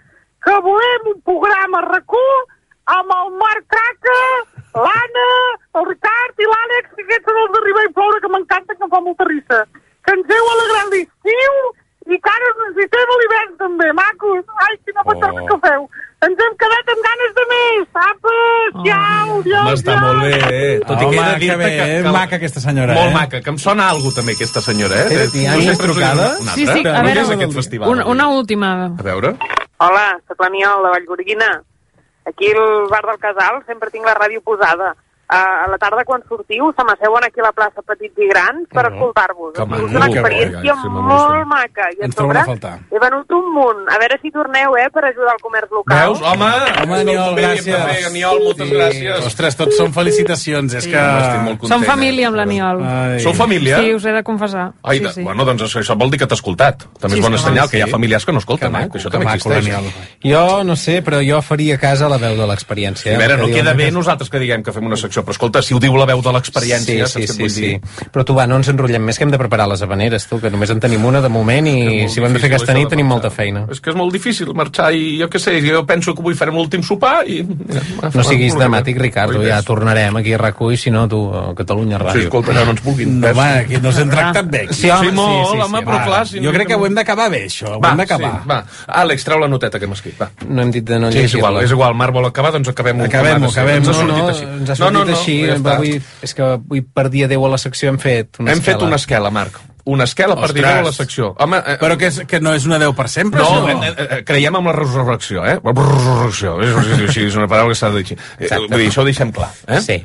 Que 0.45 0.55
volem 0.65 1.11
un 1.13 1.19
programa 1.27 1.83
RAC1 1.87 2.55
amb 2.95 3.13
el 3.15 3.35
Marc 3.41 3.65
Traca, 3.73 4.19
l'Anna, 4.77 5.27
el 5.79 5.85
Ricard 5.91 6.41
i 6.41 6.47
l'Àlex, 6.49 6.95
que 6.95 7.05
aquests 7.05 7.29
són 7.29 7.41
els 7.43 7.53
d'arribar 7.55 7.85
i 7.85 7.93
ploure, 7.97 8.21
que 8.23 8.31
m'encanten, 8.33 8.77
que 8.77 8.87
em 8.87 8.93
fa 8.95 9.03
molta 9.05 9.27
risa. 9.29 9.59
Que 10.07 10.15
ens 10.17 10.33
heu 10.35 10.49
alegrat 10.55 10.95
l'estiu 10.95 11.59
i 12.09 12.17
que 12.19 12.31
ara 12.33 12.51
us 12.51 12.59
necessitem 12.65 13.11
a 13.13 13.17
l'hivern 13.21 13.57
també, 13.63 13.89
macos. 13.97 14.45
Ai, 14.65 14.77
quina 14.85 15.03
patarda 15.07 15.43
que 15.49 15.57
feu. 15.65 15.89
Ens 16.27 16.41
hem 16.43 16.55
quedat 16.59 16.89
amb 16.93 17.05
ganes 17.05 17.35
de 17.37 17.43
més. 17.49 17.85
Apa, 18.03 18.33
ciao, 18.83 19.35
Home, 19.35 19.37
adiós, 19.39 19.69
està 19.77 19.95
molt 20.01 20.23
bé, 20.25 20.31
eh? 20.49 20.73
Tot 20.83 20.99
i 20.99 21.05
que 21.05 21.15
he 21.15 21.23
de 21.23 21.29
que 21.29 21.39
dir-te 21.43 21.57
bé, 21.61 21.69
que, 21.69 21.85
eh? 21.85 22.01
que... 22.03 22.13
Maca 22.17 22.39
aquesta 22.39 22.63
senyora, 22.65 22.97
Molt 22.97 23.11
eh? 23.11 23.15
maca, 23.15 23.41
que 23.45 23.53
em 23.53 23.59
sona 23.61 23.87
alguna 23.93 24.17
també, 24.17 24.35
aquesta 24.35 24.63
senyora, 24.65 24.99
eh? 25.05 25.21
Eh, 25.29 25.45
ha 25.47 25.55
No 25.55 25.61
sé, 25.63 25.77
trucades? 25.79 26.41
una 26.43 26.57
Sí, 26.57 26.65
sí, 26.67 26.83
a 26.83 27.03
veure, 27.07 27.23
és 27.23 27.33
aquest 27.37 27.55
festival. 27.61 27.93
Una, 27.93 28.07
una 28.11 28.27
última. 28.35 28.73
A 28.91 29.05
veure. 29.05 29.35
Hola, 29.79 30.07
sóc 30.27 30.43
l'Aniol, 30.43 30.83
de 30.83 30.95
Vallgorguina. 30.97 31.51
Aquí 32.27 32.51
al 32.51 32.89
bar 32.91 33.05
del 33.07 33.21
Casal 33.23 33.63
sempre 33.65 33.89
tinc 33.93 34.05
la 34.05 34.17
ràdio 34.19 34.43
posada. 34.43 34.91
A 35.29 35.67
la 35.69 35.77
tarda, 35.77 36.01
quan 36.09 36.23
sortiu, 36.27 36.71
se 36.73 36.81
m'asseuen 36.83 37.21
aquí 37.23 37.39
a 37.39 37.43
la 37.43 37.51
plaça 37.53 37.83
Petits 37.85 38.17
i 38.17 38.27
Grans 38.31 38.63
per 38.73 38.87
escoltar-vos. 38.89 39.51
Que 39.53 39.61
Ha 39.61 39.65
sigut 39.65 39.91
maco, 39.91 39.97
una 39.99 40.07
experiència 40.09 40.73
bo, 40.73 40.81
que 40.81 40.89
bo, 40.89 41.01
molt 41.05 41.35
sí. 41.37 41.49
maca. 41.51 41.85
I 41.93 41.99
Ens 42.07 42.15
trobem 42.17 42.37
a 42.37 42.41
sobre 42.41 42.57
faltar. 42.57 42.79
he 42.89 42.99
venut 43.03 43.31
un 43.37 43.51
munt. 43.53 43.83
A 43.93 43.99
veure 44.01 44.17
si 44.23 44.31
torneu, 44.33 44.73
eh, 44.81 44.87
per 44.89 45.03
ajudar 45.05 45.35
al 45.35 45.41
comerç 45.43 45.69
local. 45.69 45.99
Veus? 46.15 46.21
Home, 46.25 46.49
Home, 46.81 46.95
Aniol, 47.03 47.35
bé, 47.35 47.43
gràcies. 47.45 47.85
Bé, 47.85 48.05
Aniol, 48.09 48.41
moltes 48.43 48.71
gràcies. 48.73 49.25
Ostres, 49.29 49.55
tots 49.61 49.77
són 49.77 49.93
felicitacions, 49.93 50.73
és 50.73 50.83
Sí. 50.83 50.89
que... 50.89 50.97
Estic 50.97 51.41
molt 51.45 51.59
content, 51.59 51.77
Som 51.77 51.83
família 51.83 52.27
amb 52.27 52.35
l'Aniol. 52.41 52.81
Sou 53.21 53.33
família? 53.37 53.77
Sí, 53.83 53.93
us 53.93 54.05
he 54.05 54.11
de 54.11 54.23
confessar. 54.23 54.71
Ai, 54.81 54.97
sí, 54.97 55.05
sí. 55.13 55.21
bueno, 55.23 55.45
doncs 55.45 55.61
això, 55.61 55.79
això 55.83 55.95
vol 55.95 56.09
dir 56.09 56.17
que 56.19 56.25
t'ha 56.25 56.35
escoltat. 56.41 56.87
També 56.99 57.13
Sí, 57.15 57.19
és 57.21 57.25
bon 57.29 57.37
sí, 57.37 57.43
senyal, 57.43 57.67
sí. 57.67 57.71
que 57.71 57.77
hi 57.77 57.81
ha 57.85 57.87
familiars 57.93 58.25
que 58.25 58.33
no 58.33 58.39
escolten, 58.39 58.71
Que 58.71 58.77
eh? 58.77 58.79
maco, 58.81 58.93
Que 58.93 58.97
això 58.97 59.11
que 59.11 59.17
també 59.19 59.25
maco, 59.25 59.53
existeix. 59.53 59.93
Jo 60.25 60.63
no 60.63 60.75
sé, 60.75 61.03
però 61.03 61.21
jo 61.21 61.39
faria 61.43 61.75
a 61.75 61.77
casa 61.77 62.09
la 62.09 62.17
veu 62.17 62.35
de 62.35 62.47
l'experiència. 62.47 63.13
A 63.15 63.19
veure, 63.19 63.37
no 63.37 63.45
Que 63.45 63.53
queda 63.61 63.73
bé 63.73 63.91
nosaltres 63.91 64.27
que 64.29 64.39
diguem 64.39 64.63
que 64.63 64.71
fem 64.73 64.85
una 64.85 64.97
secció, 64.97 65.18
però 65.23 65.31
escolta, 65.35 65.61
si 65.61 65.73
ho 65.73 65.79
diu 65.79 65.95
la 65.97 66.05
veu 66.05 66.21
de 66.21 66.31
l'experiència, 66.35 67.07
Sí, 67.07 67.11
saps 67.13 67.25
sí, 67.27 67.33
sí, 67.33 67.41
vull 67.41 67.49
sí. 67.51 67.61
dir? 67.61 68.07
Però 68.13 68.23
tu 68.25 68.33
va, 68.35 68.45
no 68.47 68.55
ens 68.57 68.67
enrotllem 68.69 69.03
més 69.03 69.17
que 69.17 69.23
hem 69.27 69.31
de 69.31 69.37
preparar 69.41 69.67
les 69.69 69.81
habaneres, 69.81 70.27
tu, 70.27 70.39
que 70.39 70.49
només 70.49 70.69
en 70.69 70.79
tenim 70.79 71.03
una 71.05 71.21
de 71.21 71.29
moment 71.29 71.67
i 71.67 72.07
si 72.09 72.19
ho 72.21 72.25
hem 72.25 72.33
de 72.33 72.39
fer 72.39 72.49
aquesta 72.51 72.71
això 72.73 72.79
nit 72.79 72.89
tenim 72.89 73.07
molta 73.07 73.29
feina. 73.29 73.65
És 73.71 73.79
que 73.81 73.89
és 73.91 73.95
molt 73.95 74.13
difícil 74.13 74.53
marxar 74.53 74.91
i 74.93 75.17
jo 75.21 75.27
què 75.29 75.39
sé, 75.39 75.57
jo 75.65 75.85
penso 75.85 76.13
que 76.15 76.21
avui 76.21 76.35
farem 76.35 76.55
l'últim 76.55 76.83
sopar 76.83 77.23
i... 77.27 77.41
Mira, 77.43 77.81
No 78.13 78.23
siguis 78.23 78.53
va, 78.55 78.63
dramàtic, 78.65 78.97
Ricardo, 78.99 79.41
ja 79.45 79.61
tornarem 79.63 80.15
aquí 80.17 80.33
a 80.33 80.39
RAC1 80.39 80.73
i 80.73 80.77
si 80.77 80.91
no, 80.91 81.07
tu, 81.07 81.19
a 81.35 81.53
Catalunya 81.55 81.99
Ràdio. 81.99 82.21
Sí, 82.21 82.27
escolta, 82.27 82.53
no 82.53 82.71
ens 82.71 82.83
vulguin. 82.83 83.19
No, 83.19 83.29
home, 83.31 83.47
aquí 83.65 83.77
no 83.83 83.91
s'han 83.95 84.09
tractat 84.09 84.49
bé. 84.49 84.65
Sí, 84.73 84.89
home, 84.89 85.09
Sí, 85.09 85.15
molt, 85.15 85.47
sí, 85.49 85.55
sí, 85.55 85.61
home, 85.65 85.79
sí, 85.79 85.85
però 85.85 85.97
va. 85.99 86.05
clar... 86.05 86.23
Si 86.29 86.39
Jo 86.43 86.51
crec 86.55 86.67
que 86.69 86.75
ho 86.75 86.85
hem 86.85 86.95
d'acabar 86.95 87.29
bé, 87.31 87.43
això. 87.47 87.75
Ho 87.77 87.79
Va, 87.81 87.91
hem 87.91 87.97
d'acabar. 88.03 88.31
Sí, 88.41 88.49
va. 88.49 88.59
Àlex, 89.01 89.23
treu 89.25 89.39
la 89.39 89.47
noteta 89.47 89.79
que 89.79 89.85
hem 89.85 89.93
escrit, 89.95 90.15
va. 90.19 90.29
No 90.47 90.61
hem 90.63 90.71
dit 90.71 90.83
de 90.85 90.99
no 90.99 91.11
Sí, 91.11 91.19
és 91.25 91.33
igual, 91.33 91.53
llegir-la. 91.59 91.65
és 91.65 91.71
igual. 91.77 91.95
Marc 91.99 92.13
vol 92.13 92.25
acabar, 92.29 92.51
doncs 92.55 92.69
acabem-ho. 92.69 93.05
Acabem-ho, 93.05 93.49
acabem-ho. 93.49 93.77
Ens 93.79 93.87
ha 93.87 93.91
No, 93.91 93.97
sortit 93.99 94.17
no, 94.23 94.27
així. 94.29 94.43
ens 94.59 94.69
sortit 95.15 95.49
així. 95.49 95.63
ja 95.63 95.73
avui, 95.75 96.01
és 96.21 96.33
que 96.35 96.41
avui 96.43 96.81
per 96.81 97.09
dia 97.09 97.27
10 97.27 97.45
a 97.45 97.49
la 97.49 97.57
secció 97.57 97.89
hem 97.89 97.97
fet 97.99 98.39
una 98.39 98.51
Hem 98.51 98.59
fet 98.61 98.75
escala. 98.75 98.87
una 98.87 98.95
esquela, 98.95 99.29
Marc. 99.29 99.59
Una 99.89 100.03
esquela 100.03 100.35
per 100.35 100.51
dir 100.53 100.63
Ostres. 100.63 100.79
a 100.79 100.83
la 100.85 100.91
secció. 100.93 101.35
Home, 101.39 101.57
eh, 101.65 101.77
Però 101.81 101.97
que, 101.97 102.07
és, 102.07 102.19
que 102.27 102.39
no 102.39 102.53
és 102.53 102.65
una 102.65 102.77
10 102.77 102.93
per 102.95 103.07
sempre, 103.09 103.39
no, 103.41 103.67
això? 103.67 103.83
eh, 103.87 104.07
eh, 104.19 104.23
creiem 104.23 104.55
en 104.55 104.65
la 104.65 104.73
resurrecció, 104.73 105.45
eh? 105.45 105.59
La 105.63 105.71
resurrecció, 105.73 106.59
és, 106.61 106.75
és, 106.75 106.99
és, 107.09 107.17
és 107.29 107.35
una 107.39 107.47
paraula 107.47 107.73
que 107.73 107.79
s'ha 107.79 107.89
de 107.89 108.03
dir 108.03 108.05
així. 108.05 108.17
Eh, 108.37 108.59
Vull 108.69 108.77
dir, 108.83 108.89
això 108.91 109.01
ho 109.01 109.05
deixem 109.07 109.31
clar, 109.31 109.49
eh? 109.67 109.81
Sí. 109.81 109.97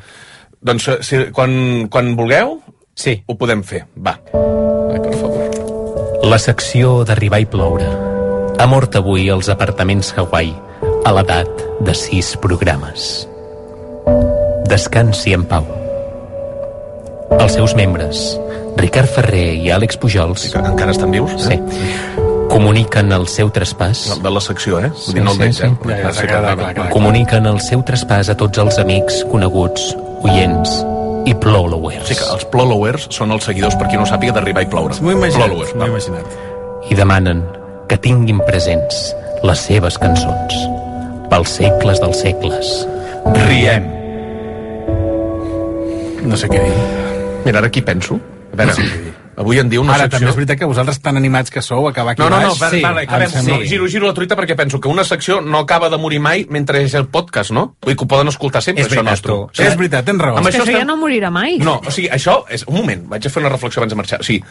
Doncs 0.65 0.89
eh, 0.89 0.97
si, 1.03 1.17
quan, 1.37 1.89
quan 1.93 2.15
vulgueu, 2.17 2.63
sí. 2.97 3.19
ho 3.27 3.37
podem 3.37 3.63
fer. 3.63 3.85
Va. 3.97 4.17
Ai, 4.33 5.01
per 5.03 5.13
favor. 5.21 6.25
La 6.25 6.39
secció 6.39 7.03
d'arribar 7.05 7.43
i 7.43 7.47
ploure 7.47 7.91
ha 8.59 8.67
mort 8.71 8.95
avui 8.97 9.29
als 9.29 9.51
apartaments 9.53 10.15
Hawaii 10.17 10.55
a 11.05 11.13
l'edat 11.13 11.51
de 11.85 11.93
sis 11.93 12.37
programes. 12.41 13.29
Descansi 14.69 15.35
en 15.37 15.45
pau. 15.49 15.65
Els 17.39 17.53
seus 17.57 17.75
membres, 17.77 18.21
Ricard 18.79 19.11
Ferrer 19.11 19.55
i 19.59 19.71
Àlex 19.75 19.99
Pujols... 20.01 20.47
Que 20.53 20.63
encara 20.63 20.95
estan 20.95 21.13
vius? 21.15 21.35
Sí. 21.45 21.59
Comuniquen 22.51 23.11
el 23.17 23.27
seu 23.29 23.51
traspàs... 23.51 24.07
De 24.23 24.31
la 24.31 24.41
secció, 24.45 24.79
eh? 24.79 24.91
Vull 24.95 25.17
dir, 25.19 25.25
no 25.27 25.35
el 25.35 25.41
veig, 25.41 25.59
eh? 25.59 25.71
Ja, 25.89 25.97
ja, 26.05 26.13
Sí, 26.15 26.27
clar, 26.31 26.55
clar, 26.55 26.71
clar. 26.77 26.89
Comuniquen 26.95 27.49
el 27.51 27.59
seu 27.65 27.83
traspàs 27.87 28.31
a 28.31 28.37
tots 28.39 28.61
els 28.63 28.79
amics, 28.83 29.25
coneguts, 29.33 29.91
oients 30.29 30.77
i 31.27 31.35
plowers. 31.41 32.07
Sí 32.09 32.17
que 32.21 32.29
els 32.37 32.45
plolowers 32.53 33.09
són 33.15 33.33
els 33.35 33.49
seguidors, 33.49 33.77
per 33.81 33.89
qui 33.91 33.99
no 34.01 34.07
sàpiga, 34.09 34.37
d'arribar 34.37 34.65
i 34.67 34.71
ploure. 34.71 34.97
M'ho 35.01 35.13
he 35.15 35.19
imaginat, 35.19 35.51
m'ho 35.51 35.89
he 35.89 35.91
imaginat. 35.91 36.39
i 36.93 36.95
demanen 36.95 37.43
que 37.89 37.97
tinguin 37.97 38.41
presents 38.45 39.15
les 39.45 39.61
seves 39.61 39.97
cançons 40.01 40.57
pels 41.33 41.57
segles 41.59 42.01
dels 42.01 42.21
segles. 42.21 42.73
Riem. 43.49 44.04
No 46.25 46.37
sé 46.37 46.49
què 46.49 46.61
dir. 46.63 46.73
Mira, 47.45 47.59
ara 47.61 47.69
aquí 47.69 47.83
penso. 47.83 48.17
A 48.53 48.57
veure, 48.57 48.71
No 48.71 48.77
sé 48.77 48.83
què 48.87 49.03
dir. 49.05 49.13
avui 49.37 49.59
en 49.59 49.69
diu 49.69 49.83
una 49.83 49.95
Ara, 49.97 50.05
també 50.07 50.21
secció... 50.23 50.29
és 50.31 50.37
veritat 50.39 50.59
que 50.61 50.67
vosaltres 50.71 51.01
tan 51.03 51.17
animats 51.19 51.51
que 51.51 51.61
sou, 51.61 51.89
acabar 51.89 52.13
aquí 52.15 52.23
No, 52.23 52.29
no, 52.31 52.39
no, 52.41 52.49
baix... 52.55 52.61
vale, 52.61 52.81
vale, 52.83 53.03
acabem. 53.03 53.27
em 53.27 53.33
sembla- 53.33 53.57
No, 53.59 53.65
giro, 53.67 53.89
giro 53.91 54.07
la 54.07 54.15
truita 54.15 54.37
perquè 54.39 54.55
penso 54.57 54.79
que 54.81 54.89
una 54.89 55.03
secció 55.05 55.41
no 55.41 55.59
acaba 55.59 55.91
de 55.91 55.99
morir 55.99 56.21
mai 56.21 56.47
mentre 56.49 56.83
és 56.87 56.95
el 56.95 57.09
podcast, 57.09 57.51
no? 57.51 57.75
Vull 57.83 57.93
dir 57.93 57.99
que 57.99 58.05
ho 58.05 58.09
poden 58.09 58.29
escoltar 58.31 58.63
sempre, 58.63 58.85
És 58.85 58.89
això 58.93 59.03
veritat, 59.03 59.11
nostre. 59.11 59.33
tu. 59.33 59.63
És 59.67 59.77
veritat, 59.77 60.05
tens 60.07 60.23
raó. 60.23 60.37
Amb 60.39 60.47
És 60.49 60.55
que 60.55 60.61
això 60.63 60.69
això 60.69 60.73
ja 60.79 60.79
estem... 60.85 60.93
no 60.95 60.97
morirà 61.03 61.31
mai. 61.35 61.59
No, 61.59 61.81
o 61.85 61.91
sigui, 61.91 62.09
això 62.15 62.45
és... 62.49 62.65
Un 62.69 62.77
moment, 62.79 63.05
vaig 63.11 63.27
a 63.27 63.31
fer 63.31 63.43
una 63.43 63.51
reflexió 63.53 63.83
abans 63.83 63.93
de 63.93 63.97
marxar. 63.97 64.21
O 64.21 64.25
sigui, 64.25 64.45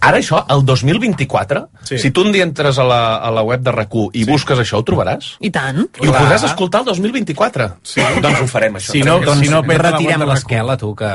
Ara 0.00 0.16
això, 0.18 0.44
el 0.48 0.62
2024, 0.64 1.68
sí. 1.84 1.98
si 1.98 2.10
tu 2.10 2.22
un 2.24 2.32
dia 2.32 2.42
entres 2.46 2.78
a 2.80 2.84
la, 2.88 3.00
a 3.18 3.30
la 3.30 3.42
web 3.42 3.60
de 3.60 3.72
rac 3.74 3.92
i 4.14 4.24
sí. 4.24 4.30
busques 4.30 4.58
això, 4.62 4.78
ho 4.80 4.84
trobaràs. 4.86 5.34
I 5.44 5.50
tant. 5.50 5.82
I 6.00 6.08
ho 6.08 6.14
podràs 6.14 6.44
escoltar 6.48 6.80
el 6.80 6.86
2024. 6.94 7.66
Sí. 7.82 8.00
Doncs 8.22 8.40
ho 8.40 8.46
farem, 8.48 8.78
això. 8.80 8.94
Si 8.94 9.02
no, 9.04 9.18
doncs 9.20 9.44
si 9.44 9.52
no, 9.52 9.60
retirem 9.62 10.24
l'esquela, 10.28 10.76
tu, 10.80 10.94
que 10.96 11.10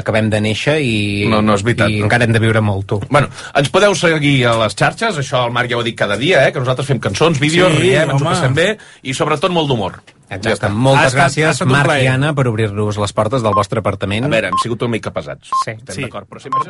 acabem 0.00 0.28
de 0.30 0.38
néixer 0.40 0.76
i, 0.80 1.26
No, 1.28 1.40
no 1.42 1.56
és 1.58 1.64
veritat, 1.66 1.90
i 1.90 1.98
no. 1.98 2.06
encara 2.06 2.24
hem 2.24 2.32
de 2.32 2.38
viure 2.38 2.60
molt, 2.62 2.86
tu. 2.86 3.00
Bueno, 3.10 3.26
ens 3.58 3.68
podeu 3.74 3.96
seguir 3.98 4.46
a 4.46 4.54
les 4.62 4.76
xarxes, 4.78 5.18
això 5.18 5.42
el 5.48 5.52
Marc 5.52 5.68
ja 5.72 5.76
ho 5.76 5.82
ha 5.82 5.84
dit 5.88 5.98
cada 5.98 6.16
dia, 6.16 6.46
eh, 6.46 6.52
que 6.54 6.62
nosaltres 6.62 6.86
fem 6.86 7.00
cançons, 7.02 7.40
vídeos, 7.42 7.74
Sí, 7.74 7.82
riem, 7.82 8.10
ens 8.14 8.22
ho 8.22 8.24
home. 8.24 8.30
passem 8.36 8.54
bé, 8.54 8.68
i 9.02 9.12
sobretot 9.12 9.50
molt 9.50 9.66
d'humor. 9.68 9.98
Exacte. 10.30 10.68
Moltes 10.70 11.02
Ha 11.02 11.08
estat- 11.08 11.18
ha 11.18 11.24
gràcies, 11.26 11.66
Marc 11.66 12.02
i 12.04 12.06
Anna, 12.06 12.32
per 12.32 12.46
obrir-nos 12.46 12.96
les 13.02 13.12
portes 13.12 13.42
del 13.42 13.52
vostre 13.52 13.80
apartament. 13.80 14.24
A 14.24 14.28
veure, 14.28 14.46
hem 14.54 14.62
sigut 14.62 14.82
una 14.86 14.92
mica 14.92 15.10
pesats. 15.10 15.50
Sí. 15.64 15.72
Estem 15.72 16.04
d'acord, 16.04 16.28
però 16.30 16.38
sempre 16.40 16.60